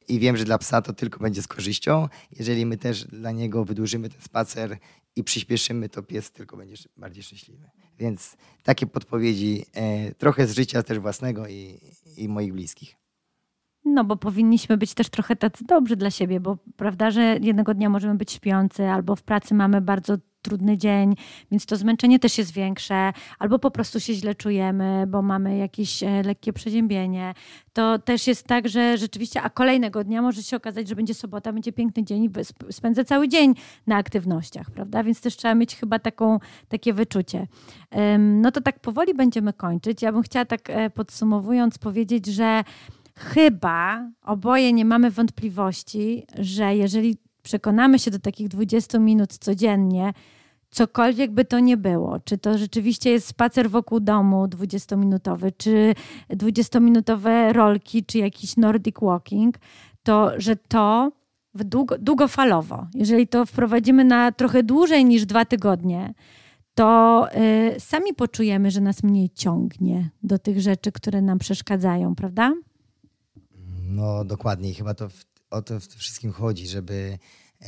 i 0.08 0.18
wiem, 0.18 0.36
że 0.36 0.44
dla 0.44 0.58
psa 0.58 0.82
to 0.82 0.92
tylko 0.92 1.20
będzie 1.20 1.42
z 1.42 1.46
korzyścią. 1.46 2.08
Jeżeli 2.38 2.66
my 2.66 2.76
też 2.76 3.04
dla 3.04 3.32
niego 3.32 3.64
wydłużymy 3.64 4.08
ten 4.08 4.20
spacer 4.20 4.78
i 5.16 5.24
przyspieszymy, 5.24 5.88
to 5.88 6.02
pies 6.02 6.30
tylko 6.30 6.56
będzie 6.56 6.76
bardziej 6.96 7.22
szczęśliwy. 7.22 7.70
Więc 7.98 8.36
takie 8.62 8.86
podpowiedzi 8.86 9.64
e, 9.72 10.14
trochę 10.14 10.46
z 10.46 10.54
życia 10.54 10.82
też 10.82 10.98
własnego 10.98 11.48
i, 11.48 11.80
i 12.16 12.28
moich 12.28 12.52
bliskich. 12.52 13.03
No, 13.84 14.04
bo 14.04 14.16
powinniśmy 14.16 14.76
być 14.76 14.94
też 14.94 15.08
trochę 15.08 15.36
tacy 15.36 15.64
dobrzy 15.64 15.96
dla 15.96 16.10
siebie, 16.10 16.40
bo 16.40 16.56
prawda, 16.76 17.10
że 17.10 17.36
jednego 17.40 17.74
dnia 17.74 17.90
możemy 17.90 18.14
być 18.14 18.32
śpiący, 18.32 18.88
albo 18.88 19.16
w 19.16 19.22
pracy 19.22 19.54
mamy 19.54 19.80
bardzo 19.80 20.16
trudny 20.42 20.78
dzień, 20.78 21.14
więc 21.50 21.66
to 21.66 21.76
zmęczenie 21.76 22.18
też 22.18 22.38
jest 22.38 22.52
większe, 22.52 23.12
albo 23.38 23.58
po 23.58 23.70
prostu 23.70 24.00
się 24.00 24.14
źle 24.14 24.34
czujemy, 24.34 25.04
bo 25.08 25.22
mamy 25.22 25.56
jakieś 25.56 26.02
e, 26.02 26.22
lekkie 26.22 26.52
przeziębienie. 26.52 27.34
To 27.72 27.98
też 27.98 28.26
jest 28.26 28.46
tak, 28.46 28.68
że 28.68 28.98
rzeczywiście, 28.98 29.42
a 29.42 29.50
kolejnego 29.50 30.04
dnia 30.04 30.22
może 30.22 30.42
się 30.42 30.56
okazać, 30.56 30.88
że 30.88 30.96
będzie 30.96 31.14
sobota, 31.14 31.52
będzie 31.52 31.72
piękny 31.72 32.04
dzień 32.04 32.24
i 32.24 32.30
spędzę 32.72 33.04
cały 33.04 33.28
dzień 33.28 33.54
na 33.86 33.96
aktywnościach, 33.96 34.70
prawda? 34.70 35.04
Więc 35.04 35.20
też 35.20 35.36
trzeba 35.36 35.54
mieć 35.54 35.76
chyba 35.76 35.98
taką, 35.98 36.38
takie 36.68 36.92
wyczucie. 36.92 37.46
No 38.18 38.52
to 38.52 38.60
tak 38.60 38.80
powoli 38.80 39.14
będziemy 39.14 39.52
kończyć. 39.52 40.02
Ja 40.02 40.12
bym 40.12 40.22
chciała 40.22 40.44
tak 40.44 40.70
e, 40.70 40.90
podsumowując 40.90 41.78
powiedzieć, 41.78 42.26
że 42.26 42.64
chyba 43.16 44.10
oboje 44.22 44.72
nie 44.72 44.84
mamy 44.84 45.10
wątpliwości, 45.10 46.26
że 46.38 46.76
jeżeli 46.76 47.16
przekonamy 47.42 47.98
się 47.98 48.10
do 48.10 48.18
takich 48.18 48.48
20 48.48 48.98
minut 48.98 49.38
codziennie, 49.38 50.12
cokolwiek 50.70 51.30
by 51.30 51.44
to 51.44 51.60
nie 51.60 51.76
było, 51.76 52.20
czy 52.20 52.38
to 52.38 52.58
rzeczywiście 52.58 53.10
jest 53.10 53.26
spacer 53.26 53.70
wokół 53.70 54.00
domu 54.00 54.44
20-minutowy, 54.44 55.52
czy 55.56 55.94
20-minutowe 56.30 57.52
rolki, 57.52 58.04
czy 58.04 58.18
jakiś 58.18 58.56
Nordic 58.56 58.96
walking, 59.02 59.58
to 60.02 60.30
że 60.36 60.56
to 60.56 61.12
długo, 61.54 61.98
długofalowo, 61.98 62.86
jeżeli 62.94 63.28
to 63.28 63.46
wprowadzimy 63.46 64.04
na 64.04 64.32
trochę 64.32 64.62
dłużej 64.62 65.04
niż 65.04 65.26
dwa 65.26 65.44
tygodnie, 65.44 66.14
to 66.74 67.26
y, 67.76 67.80
sami 67.80 68.14
poczujemy, 68.14 68.70
że 68.70 68.80
nas 68.80 69.02
mniej 69.02 69.30
ciągnie 69.30 70.10
do 70.22 70.38
tych 70.38 70.60
rzeczy, 70.60 70.92
które 70.92 71.22
nam 71.22 71.38
przeszkadzają, 71.38 72.14
prawda? 72.14 72.52
No 73.86 74.24
dokładnie. 74.24 74.74
Chyba 74.74 74.94
to 74.94 75.08
w, 75.08 75.24
o 75.50 75.62
to 75.62 75.80
w 75.80 75.86
wszystkim 75.86 76.32
chodzi, 76.32 76.66
żeby, 76.68 77.18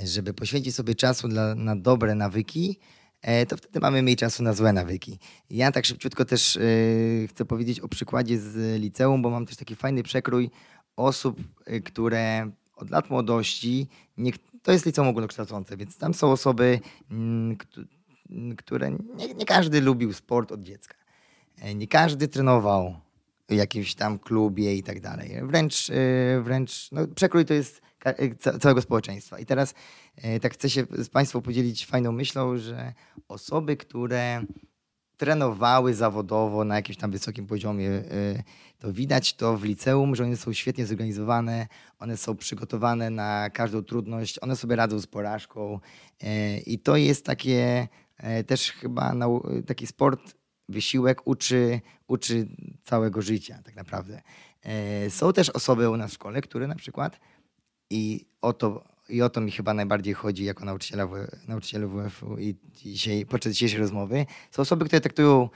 żeby 0.04 0.34
poświęcić 0.34 0.74
sobie 0.74 0.94
czasu 0.94 1.28
dla, 1.28 1.54
na 1.54 1.76
dobre 1.76 2.14
nawyki, 2.14 2.78
e, 3.22 3.46
to 3.46 3.56
wtedy 3.56 3.80
mamy 3.80 4.02
mniej 4.02 4.16
czasu 4.16 4.42
na 4.42 4.52
złe 4.52 4.72
nawyki. 4.72 5.18
Ja 5.50 5.72
tak 5.72 5.84
szybciutko 5.84 6.24
też 6.24 6.56
yy, 6.56 7.28
chcę 7.28 7.44
powiedzieć 7.44 7.80
o 7.80 7.88
przykładzie 7.88 8.38
z 8.38 8.80
liceum, 8.80 9.22
bo 9.22 9.30
mam 9.30 9.46
też 9.46 9.56
taki 9.56 9.76
fajny 9.76 10.02
przekrój 10.02 10.50
osób, 10.96 11.40
yy, 11.66 11.80
które 11.80 12.50
od 12.76 12.90
lat 12.90 13.10
młodości, 13.10 13.88
nie, 14.16 14.32
to 14.62 14.72
jest 14.72 14.86
liceum 14.86 15.08
ogólnokształcące, 15.08 15.76
więc 15.76 15.98
tam 15.98 16.14
są 16.14 16.32
osoby, 16.32 16.80
yy, 17.10 18.56
które 18.56 18.90
nie, 18.90 19.34
nie 19.34 19.44
każdy 19.44 19.80
lubił 19.80 20.12
sport 20.12 20.52
od 20.52 20.62
dziecka. 20.62 20.94
Nie 21.74 21.88
każdy 21.88 22.28
trenował 22.28 23.00
jakimś 23.54 23.94
tam 23.94 24.18
klubie 24.18 24.74
i 24.74 24.82
tak 24.82 25.00
dalej. 25.00 25.30
Wręcz, 25.42 25.90
e, 25.90 26.40
wręcz 26.40 26.88
no, 26.92 27.06
przekrój 27.06 27.44
to 27.44 27.54
jest 27.54 27.82
e, 28.04 28.58
całego 28.58 28.82
społeczeństwa. 28.82 29.38
I 29.38 29.46
teraz 29.46 29.74
e, 30.16 30.40
tak 30.40 30.54
chcę 30.54 30.70
się 30.70 30.86
z 30.90 31.08
Państwem 31.08 31.42
podzielić 31.42 31.86
fajną 31.86 32.12
myślą, 32.12 32.58
że 32.58 32.92
osoby, 33.28 33.76
które 33.76 34.44
trenowały 35.16 35.94
zawodowo 35.94 36.64
na 36.64 36.76
jakimś 36.76 36.98
tam 36.98 37.10
wysokim 37.10 37.46
poziomie, 37.46 37.90
to 38.78 38.92
widać 38.92 39.34
to 39.34 39.56
w 39.56 39.64
liceum, 39.64 40.16
że 40.16 40.24
one 40.24 40.36
są 40.36 40.52
świetnie 40.52 40.86
zorganizowane, 40.86 41.66
one 41.98 42.16
są 42.16 42.36
przygotowane 42.36 43.10
na 43.10 43.50
każdą 43.50 43.82
trudność, 43.82 44.38
one 44.42 44.56
sobie 44.56 44.76
radzą 44.76 45.00
z 45.00 45.06
porażką 45.06 45.80
i 46.66 46.78
to 46.78 46.96
jest 46.96 47.24
takie 47.24 47.88
też 48.46 48.72
chyba 48.72 49.14
taki 49.66 49.86
sport 49.86 50.35
wysiłek 50.68 51.26
uczy, 51.26 51.80
uczy 52.08 52.48
całego 52.84 53.22
życia 53.22 53.62
tak 53.64 53.76
naprawdę. 53.76 54.22
E, 54.62 55.10
są 55.10 55.32
też 55.32 55.50
osoby 55.50 55.90
u 55.90 55.96
nas 55.96 56.10
w 56.10 56.14
szkole, 56.14 56.40
które 56.40 56.66
na 56.66 56.74
przykład 56.74 57.20
i 57.90 58.26
o 58.42 58.52
to, 58.52 58.84
i 59.08 59.22
o 59.22 59.30
to 59.30 59.40
mi 59.40 59.50
chyba 59.50 59.74
najbardziej 59.74 60.14
chodzi 60.14 60.44
jako 60.44 60.64
nauczyciela, 60.64 61.08
nauczyciela 61.48 61.86
WF-u 61.86 62.38
i 62.38 62.54
dzisiaj, 62.74 63.26
podczas 63.26 63.52
dzisiejszej 63.52 63.78
rozmowy, 63.78 64.26
są 64.50 64.62
osoby, 64.62 64.84
które 64.84 65.00
traktują 65.00 65.48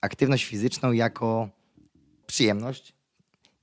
aktywność 0.00 0.44
fizyczną 0.44 0.92
jako 0.92 1.48
przyjemność 2.26 2.94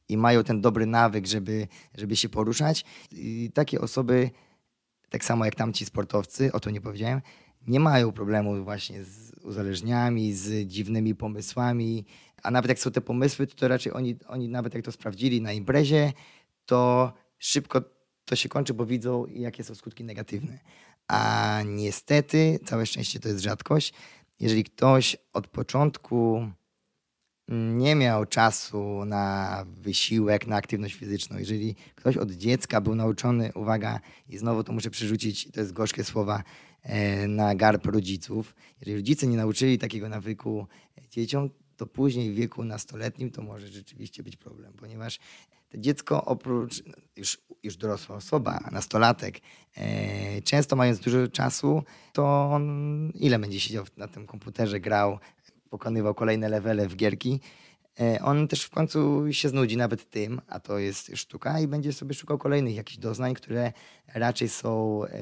i 0.09 0.17
mają 0.17 0.43
ten 0.43 0.61
dobry 0.61 0.85
nawyk, 0.85 1.27
żeby, 1.27 1.67
żeby 1.93 2.15
się 2.15 2.29
poruszać. 2.29 2.85
I 3.11 3.51
takie 3.53 3.81
osoby, 3.81 4.29
tak 5.09 5.25
samo 5.25 5.45
jak 5.45 5.55
tamci 5.55 5.85
sportowcy, 5.85 6.51
o 6.51 6.59
to 6.59 6.69
nie 6.69 6.81
powiedziałem, 6.81 7.21
nie 7.67 7.79
mają 7.79 8.11
problemu 8.11 8.63
właśnie 8.63 9.03
z 9.03 9.33
uzależniami, 9.43 10.33
z 10.33 10.67
dziwnymi 10.67 11.15
pomysłami, 11.15 12.05
a 12.43 12.51
nawet 12.51 12.69
jak 12.69 12.79
są 12.79 12.91
te 12.91 13.01
pomysły, 13.01 13.47
to, 13.47 13.55
to 13.55 13.67
raczej 13.67 13.93
oni, 13.93 14.15
oni 14.27 14.49
nawet 14.49 14.73
jak 14.73 14.85
to 14.85 14.91
sprawdzili 14.91 15.41
na 15.41 15.53
imprezie, 15.53 16.13
to 16.65 17.13
szybko 17.37 17.81
to 18.25 18.35
się 18.35 18.49
kończy, 18.49 18.73
bo 18.73 18.85
widzą, 18.85 19.25
jakie 19.25 19.63
są 19.63 19.75
skutki 19.75 20.03
negatywne. 20.03 20.59
A 21.07 21.61
niestety, 21.65 22.59
całe 22.65 22.85
szczęście 22.85 23.19
to 23.19 23.29
jest 23.29 23.43
rzadkość, 23.43 23.93
jeżeli 24.39 24.63
ktoś 24.63 25.17
od 25.33 25.47
początku 25.47 26.47
nie 27.47 27.95
miał 27.95 28.25
czasu 28.25 29.05
na 29.05 29.65
wysiłek, 29.67 30.47
na 30.47 30.55
aktywność 30.55 30.95
fizyczną. 30.95 31.37
Jeżeli 31.37 31.75
ktoś 31.95 32.17
od 32.17 32.31
dziecka 32.31 32.81
był 32.81 32.95
nauczony, 32.95 33.51
uwaga, 33.53 33.99
i 34.29 34.37
znowu 34.37 34.63
to 34.63 34.73
muszę 34.73 34.89
przerzucić, 34.89 35.51
to 35.51 35.59
jest 35.59 35.73
gorzkie 35.73 36.03
słowa, 36.03 36.43
na 37.27 37.55
garb 37.55 37.85
rodziców. 37.85 38.55
Jeżeli 38.79 38.97
rodzice 38.97 39.27
nie 39.27 39.37
nauczyli 39.37 39.77
takiego 39.77 40.09
nawyku 40.09 40.67
dzieciom, 41.11 41.49
to 41.77 41.85
później 41.85 42.31
w 42.31 42.35
wieku 42.35 42.63
nastoletnim 42.63 43.31
to 43.31 43.41
może 43.41 43.67
rzeczywiście 43.67 44.23
być 44.23 44.35
problem, 44.37 44.73
ponieważ 44.73 45.19
to 45.69 45.77
dziecko 45.77 46.25
oprócz, 46.25 46.83
już, 47.15 47.37
już 47.63 47.77
dorosła 47.77 48.15
osoba, 48.15 48.59
nastolatek, 48.71 49.39
e, 49.77 50.41
często 50.41 50.75
mając 50.75 50.99
dużo 50.99 51.27
czasu, 51.27 51.83
to 52.13 52.51
on 52.51 53.11
ile 53.15 53.39
będzie 53.39 53.59
siedział 53.59 53.85
na 53.97 54.07
tym 54.07 54.25
komputerze, 54.25 54.79
grał, 54.79 55.19
pokonywał 55.69 56.13
kolejne 56.13 56.49
levele 56.49 56.87
w 56.87 56.95
gierki, 56.95 57.39
e, 57.41 57.64
on 58.21 58.47
też 58.47 58.63
w 58.63 58.69
końcu 58.69 59.23
się 59.31 59.49
znudzi 59.49 59.77
nawet 59.77 60.09
tym, 60.09 60.41
a 60.47 60.59
to 60.59 60.79
jest 60.79 61.11
sztuka, 61.15 61.59
i 61.59 61.67
będzie 61.67 61.93
sobie 61.93 62.13
szukał 62.13 62.37
kolejnych 62.37 62.75
jakichś 62.75 62.97
doznań, 62.97 63.33
które 63.33 63.73
raczej 64.13 64.49
są 64.49 65.01
e, 65.03 65.19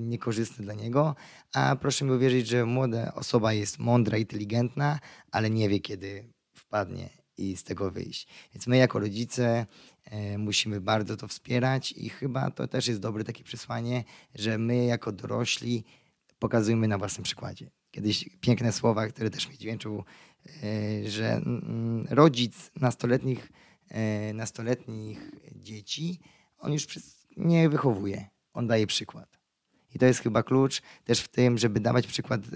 niekorzystne 0.00 0.64
dla 0.64 0.74
niego. 0.74 1.14
A 1.54 1.76
proszę 1.76 2.04
mi 2.04 2.10
uwierzyć, 2.10 2.46
że 2.46 2.66
młoda 2.66 3.14
osoba 3.14 3.52
jest 3.52 3.78
mądra, 3.78 4.18
inteligentna, 4.18 4.98
ale 5.30 5.50
nie 5.50 5.68
wie, 5.68 5.80
kiedy 5.80 6.32
wpadnie 6.54 7.10
i 7.36 7.56
z 7.56 7.64
tego 7.64 7.90
wyjść. 7.90 8.28
Więc 8.54 8.66
my 8.66 8.76
jako 8.76 8.98
rodzice 8.98 9.66
e, 10.04 10.38
musimy 10.38 10.80
bardzo 10.80 11.16
to 11.16 11.28
wspierać 11.28 11.92
i 11.92 12.08
chyba 12.08 12.50
to 12.50 12.68
też 12.68 12.88
jest 12.88 13.00
dobre 13.00 13.24
takie 13.24 13.44
przesłanie, 13.44 14.04
że 14.34 14.58
my 14.58 14.84
jako 14.84 15.12
dorośli 15.12 15.84
pokazujemy 16.38 16.88
na 16.88 16.98
własnym 16.98 17.24
przykładzie 17.24 17.70
kiedyś 17.92 18.28
piękne 18.40 18.72
słowa, 18.72 19.06
które 19.06 19.30
też 19.30 19.48
mi 19.48 19.58
dźwięczył, 19.58 19.98
e, 19.98 20.04
że 21.06 21.32
mm, 21.32 22.06
rodzic 22.10 22.70
nastoletnich, 22.76 23.52
e, 23.88 24.32
nastoletnich 24.32 25.30
dzieci, 25.54 26.20
on 26.58 26.72
już 26.72 26.86
nie 27.36 27.68
wychowuje, 27.68 28.26
on 28.52 28.66
daje 28.66 28.86
przykład. 28.86 29.38
I 29.94 29.98
to 29.98 30.06
jest 30.06 30.20
chyba 30.20 30.42
klucz 30.42 30.82
też 31.04 31.20
w 31.20 31.28
tym, 31.28 31.58
żeby 31.58 31.80
dawać 31.80 32.06
przykład 32.06 32.40
e, 32.40 32.46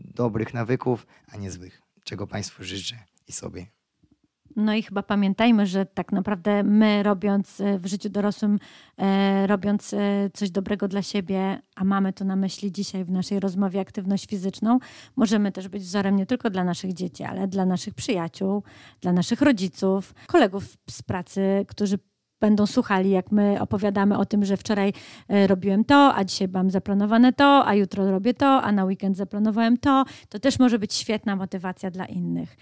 dobrych 0.00 0.54
nawyków, 0.54 1.06
a 1.28 1.36
nie 1.36 1.50
złych, 1.50 1.82
czego 2.04 2.26
Państwu 2.26 2.64
życzę 2.64 3.04
i 3.28 3.32
sobie. 3.32 3.75
No 4.56 4.74
i 4.74 4.82
chyba 4.82 5.02
pamiętajmy, 5.02 5.66
że 5.66 5.86
tak 5.86 6.12
naprawdę 6.12 6.62
my 6.62 7.02
robiąc 7.02 7.60
e, 7.60 7.78
w 7.78 7.86
życiu 7.86 8.08
dorosłym, 8.08 8.58
e, 8.98 9.46
robiąc 9.46 9.94
e, 9.94 10.30
coś 10.34 10.50
dobrego 10.50 10.88
dla 10.88 11.02
siebie, 11.02 11.62
a 11.76 11.84
mamy 11.84 12.12
to 12.12 12.24
na 12.24 12.36
myśli 12.36 12.72
dzisiaj 12.72 13.04
w 13.04 13.10
naszej 13.10 13.40
rozmowie 13.40 13.80
aktywność 13.80 14.26
fizyczną, 14.26 14.78
możemy 15.16 15.52
też 15.52 15.68
być 15.68 15.82
wzorem 15.82 16.16
nie 16.16 16.26
tylko 16.26 16.50
dla 16.50 16.64
naszych 16.64 16.92
dzieci, 16.92 17.24
ale 17.24 17.48
dla 17.48 17.66
naszych 17.66 17.94
przyjaciół, 17.94 18.62
dla 19.00 19.12
naszych 19.12 19.42
rodziców, 19.42 20.14
kolegów 20.26 20.64
z 20.90 21.02
pracy, 21.02 21.64
którzy 21.68 21.98
będą 22.40 22.66
słuchali, 22.66 23.10
jak 23.10 23.32
my 23.32 23.60
opowiadamy 23.60 24.18
o 24.18 24.24
tym, 24.24 24.44
że 24.44 24.56
wczoraj 24.56 24.92
robiłem 25.46 25.84
to, 25.84 26.14
a 26.14 26.24
dzisiaj 26.24 26.48
mam 26.48 26.70
zaplanowane 26.70 27.32
to, 27.32 27.66
a 27.66 27.74
jutro 27.74 28.10
robię 28.10 28.34
to, 28.34 28.62
a 28.62 28.72
na 28.72 28.84
weekend 28.84 29.16
zaplanowałem 29.16 29.76
to. 29.76 30.04
To 30.28 30.38
też 30.38 30.58
może 30.58 30.78
być 30.78 30.94
świetna 30.94 31.36
motywacja 31.36 31.90
dla 31.90 32.06
innych. 32.06 32.56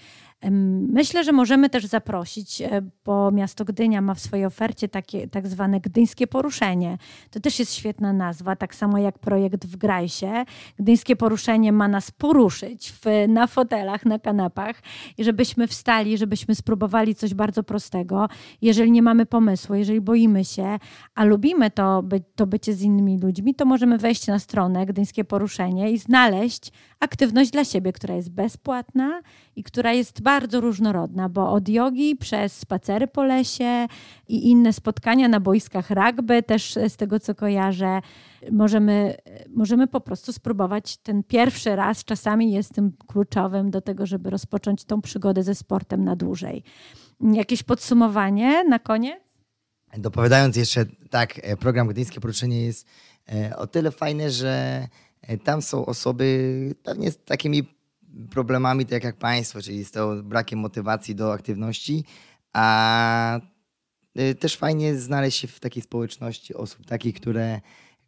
Myślę, 0.50 1.24
że 1.24 1.32
możemy 1.32 1.70
też 1.70 1.86
zaprosić, 1.86 2.62
e, 2.62 2.82
bo 3.04 3.30
miasto 3.30 3.64
Gdynia 3.64 4.00
ma 4.00 4.14
w 4.14 4.20
swojej 4.20 4.46
ofercie 4.46 4.88
takie 4.88 5.28
tak 5.28 5.48
zwane 5.48 5.80
gdyńskie 5.80 6.26
poruszenie. 6.26 6.98
To 7.30 7.40
też 7.40 7.58
jest 7.58 7.74
świetna 7.74 8.12
nazwa, 8.12 8.56
tak 8.56 8.74
samo 8.74 8.98
jak 8.98 9.18
projekt 9.18 9.66
w 9.66 9.76
Grajsie. 9.76 10.44
Gdyńskie 10.78 11.16
poruszenie 11.16 11.72
ma 11.72 11.88
nas 11.88 12.10
poruszyć 12.10 12.92
w, 12.92 13.28
na 13.28 13.46
fotelach, 13.46 14.04
na 14.04 14.18
kanapach 14.18 14.82
i 15.18 15.24
żebyśmy 15.24 15.66
wstali, 15.66 16.18
żebyśmy 16.18 16.54
spróbowali 16.54 17.14
coś 17.14 17.34
bardzo 17.34 17.62
prostego. 17.62 18.28
Jeżeli 18.62 18.90
nie 18.90 19.02
mamy 19.02 19.26
pomysłu, 19.26 19.74
jeżeli 19.74 20.00
boimy 20.00 20.44
się, 20.44 20.78
a 21.14 21.24
lubimy 21.24 21.70
to, 21.70 22.02
by, 22.02 22.22
to 22.34 22.46
bycie 22.46 22.74
z 22.74 22.82
innymi 22.82 23.18
ludźmi, 23.18 23.54
to 23.54 23.64
możemy 23.64 23.98
wejść 23.98 24.26
na 24.26 24.38
stronę 24.38 24.86
Gdyńskie 24.86 25.24
Poruszenie 25.24 25.90
i 25.90 25.98
znaleźć 25.98 26.72
aktywność 27.00 27.50
dla 27.50 27.64
siebie, 27.64 27.92
która 27.92 28.14
jest 28.14 28.30
bezpłatna 28.30 29.22
i 29.56 29.62
która 29.62 29.92
jest 29.92 30.22
bardzo 30.22 30.33
różnorodna, 30.40 31.28
bo 31.28 31.52
od 31.52 31.68
jogi 31.68 32.16
przez 32.16 32.58
spacery 32.58 33.06
po 33.06 33.24
lesie 33.24 33.86
i 34.28 34.50
inne 34.50 34.72
spotkania 34.72 35.28
na 35.28 35.40
boiskach 35.40 35.90
rugby, 35.90 36.42
też 36.42 36.78
z 36.88 36.96
tego 36.96 37.20
co 37.20 37.34
kojarzę, 37.34 38.00
możemy, 38.52 39.16
możemy 39.54 39.86
po 39.86 40.00
prostu 40.00 40.32
spróbować 40.32 40.96
ten 40.96 41.22
pierwszy 41.22 41.76
raz, 41.76 42.04
czasami 42.04 42.52
jest 42.52 42.74
tym 42.74 42.92
kluczowym 43.06 43.70
do 43.70 43.80
tego, 43.80 44.06
żeby 44.06 44.30
rozpocząć 44.30 44.84
tą 44.84 45.00
przygodę 45.00 45.42
ze 45.42 45.54
sportem 45.54 46.04
na 46.04 46.16
dłużej. 46.16 46.62
Jakieś 47.20 47.62
podsumowanie 47.62 48.64
na 48.64 48.78
koniec? 48.78 49.24
Dopowiadając 49.98 50.56
jeszcze, 50.56 50.86
tak, 51.10 51.40
e, 51.42 51.56
program 51.56 51.88
Gdyńskie 51.88 52.20
Poruczenie 52.20 52.64
jest 52.64 52.86
e, 53.32 53.56
o 53.56 53.66
tyle 53.66 53.90
fajny, 53.90 54.30
że 54.30 54.86
e, 55.22 55.38
tam 55.38 55.62
są 55.62 55.86
osoby 55.86 56.74
pewnie 56.82 57.10
z 57.10 57.24
takimi 57.24 57.74
problemami, 58.30 58.86
tak 58.86 59.04
jak 59.04 59.16
państwo, 59.16 59.62
czyli 59.62 59.84
z 59.84 59.90
tą 59.90 60.22
brakiem 60.22 60.58
motywacji 60.58 61.14
do 61.14 61.32
aktywności, 61.32 62.04
a 62.52 63.40
y, 64.20 64.34
też 64.34 64.56
fajnie 64.56 64.96
znaleźć 64.96 65.38
się 65.38 65.48
w 65.48 65.60
takiej 65.60 65.82
społeczności 65.82 66.54
osób 66.54 66.86
takich, 66.86 67.14
które, 67.14 67.60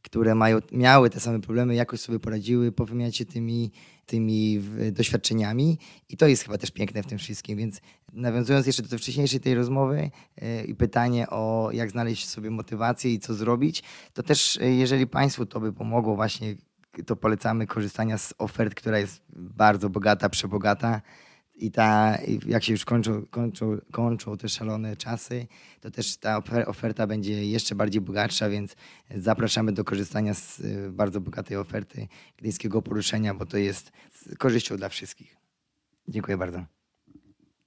które 0.03 0.35
mają, 0.35 0.59
miały 0.73 1.11
te 1.11 1.21
same 1.21 1.41
problemy, 1.41 1.75
jakoś 1.75 2.01
sobie 2.01 2.19
poradziły, 2.19 2.73
powymiać 2.73 3.17
się 3.17 3.25
tymi, 3.25 3.71
tymi 4.07 4.61
doświadczeniami. 4.93 5.79
I 6.09 6.17
to 6.17 6.27
jest 6.27 6.43
chyba 6.43 6.59
też 6.59 6.71
piękne 6.71 7.03
w 7.03 7.07
tym 7.07 7.19
wszystkim, 7.19 7.59
więc 7.59 7.81
nawiązując 8.13 8.67
jeszcze 8.67 8.83
do 8.83 8.99
wcześniejszej 8.99 9.41
tej 9.41 9.55
rozmowy 9.55 10.11
y, 10.43 10.65
i 10.65 10.75
pytanie 10.75 11.31
o 11.31 11.71
jak 11.73 11.91
znaleźć 11.91 12.29
sobie 12.29 12.51
motywację 12.51 13.15
i 13.15 13.19
co 13.19 13.35
zrobić, 13.35 13.83
to 14.13 14.23
też 14.23 14.57
y, 14.57 14.75
jeżeli 14.75 15.07
Państwu 15.07 15.47
to 15.47 15.61
by 15.61 15.73
pomogło 15.73 16.17
właśnie 16.17 16.55
to 17.05 17.17
polecamy 17.17 17.67
korzystania 17.67 18.19
z 18.19 18.35
ofert, 18.39 18.75
która 18.75 18.99
jest 18.99 19.23
bardzo 19.33 19.91
bogata, 19.91 20.29
przebogata. 20.29 21.03
I 21.59 21.71
ta, 21.71 22.19
jak 22.47 22.65
się 22.65 22.73
już 22.73 22.85
kończą, 22.85 23.27
kończą, 23.31 23.79
kończą 23.93 24.37
te 24.37 24.49
szalone 24.49 24.97
czasy, 24.97 25.47
to 25.81 25.91
też 25.91 26.17
ta 26.17 26.43
oferta 26.67 27.07
będzie 27.07 27.47
jeszcze 27.47 27.75
bardziej 27.75 28.01
bogatsza, 28.01 28.49
więc 28.49 28.77
zapraszamy 29.11 29.73
do 29.73 29.85
korzystania 29.85 30.35
z 30.35 30.61
y, 30.61 30.91
bardzo 30.93 31.21
bogatej 31.21 31.57
oferty 31.57 32.09
gdyńskiego 32.37 32.83
poruszenia, 32.83 33.35
bo 33.35 33.47
to 33.47 33.59
jest 33.59 33.93
z 34.13 34.39
korzyścią 34.39 34.77
dla 34.77 34.89
wszystkich. 34.89 35.37
Dziękuję 36.09 36.37
bardzo. 36.37 36.65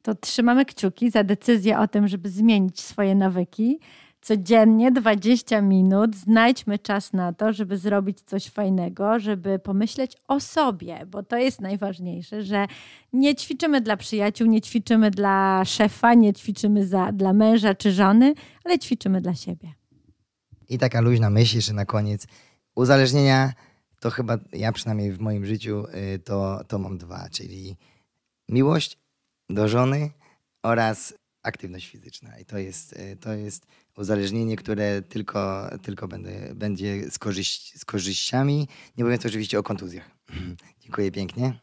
To 0.02 0.15
trzymamy 0.15 0.65
kciuki 0.65 1.12
za 1.12 1.24
decyzję 1.24 1.80
o 1.80 1.88
tym, 1.88 2.08
żeby 2.08 2.30
zmienić 2.30 2.82
swoje 2.82 3.15
nawyki 3.15 3.80
codziennie 4.21 4.91
20 4.91 5.62
minut 5.62 6.15
znajdźmy 6.15 6.79
czas 6.79 7.13
na 7.13 7.34
to, 7.34 7.53
żeby 7.53 7.77
zrobić 7.77 8.21
coś 8.21 8.49
fajnego, 8.49 9.19
żeby 9.19 9.60
pomyśleć 9.60 10.17
o 10.27 10.39
sobie, 10.39 11.05
bo 11.08 11.23
to 11.23 11.38
jest 11.38 11.62
najważniejsze, 11.62 12.43
że 12.43 12.67
nie 13.13 13.36
ćwiczymy 13.36 13.82
dla 13.82 13.97
przyjaciół, 13.97 14.47
nie 14.47 14.62
ćwiczymy 14.62 15.12
dla 15.12 15.65
szefa, 15.65 16.13
nie 16.13 16.34
ćwiczymy 16.34 16.88
za, 16.88 17.12
dla 17.12 17.34
męża 17.34 17.75
czy 17.75 17.91
żony, 17.91 18.34
ale 18.65 18.79
ćwiczymy 18.79 19.21
dla 19.21 19.36
siebie. 19.36 19.73
I 20.69 20.77
taka 20.77 21.01
luźna 21.01 21.29
myśl 21.29 21.55
jeszcze 21.55 21.73
na 21.73 21.86
koniec. 21.86 22.27
Uzależnienia 22.75 23.53
to 23.99 24.10
chyba 24.10 24.38
ja 24.53 24.71
przynajmniej 24.71 25.12
w 25.12 25.19
moim 25.19 25.45
życiu 25.45 25.86
y, 26.15 26.19
to, 26.19 26.63
to 26.67 26.79
mam 26.79 26.97
dwa, 26.97 27.29
czyli 27.32 27.77
miłość 28.49 28.97
do 29.49 29.67
żony 29.67 30.10
oraz 30.63 31.13
aktywność 31.43 31.89
fizyczna. 31.89 32.39
I 32.39 32.45
to 32.45 32.58
jest, 32.58 32.93
y, 32.93 33.17
to 33.17 33.34
jest 33.34 33.65
uzależnienie, 34.00 34.56
które 34.56 35.02
tylko, 35.02 35.70
tylko 35.82 36.08
będę, 36.08 36.56
będzie 36.56 37.12
z, 37.12 37.20
korzyść, 37.20 37.80
z 37.80 37.86
korzyściami, 37.86 38.68
nie 38.98 39.04
mówiąc 39.04 39.26
oczywiście 39.26 39.60
o 39.60 39.64
kontuzjach. 39.64 40.10
Dziękuję 40.82 41.12
pięknie. 41.12 41.60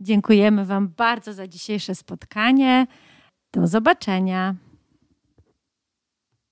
Dziękujemy 0.00 0.66
Wam 0.66 0.88
bardzo 0.88 1.32
za 1.32 1.48
dzisiejsze 1.48 1.94
spotkanie. 1.94 2.86
Do 3.52 3.66
zobaczenia. 3.66 4.54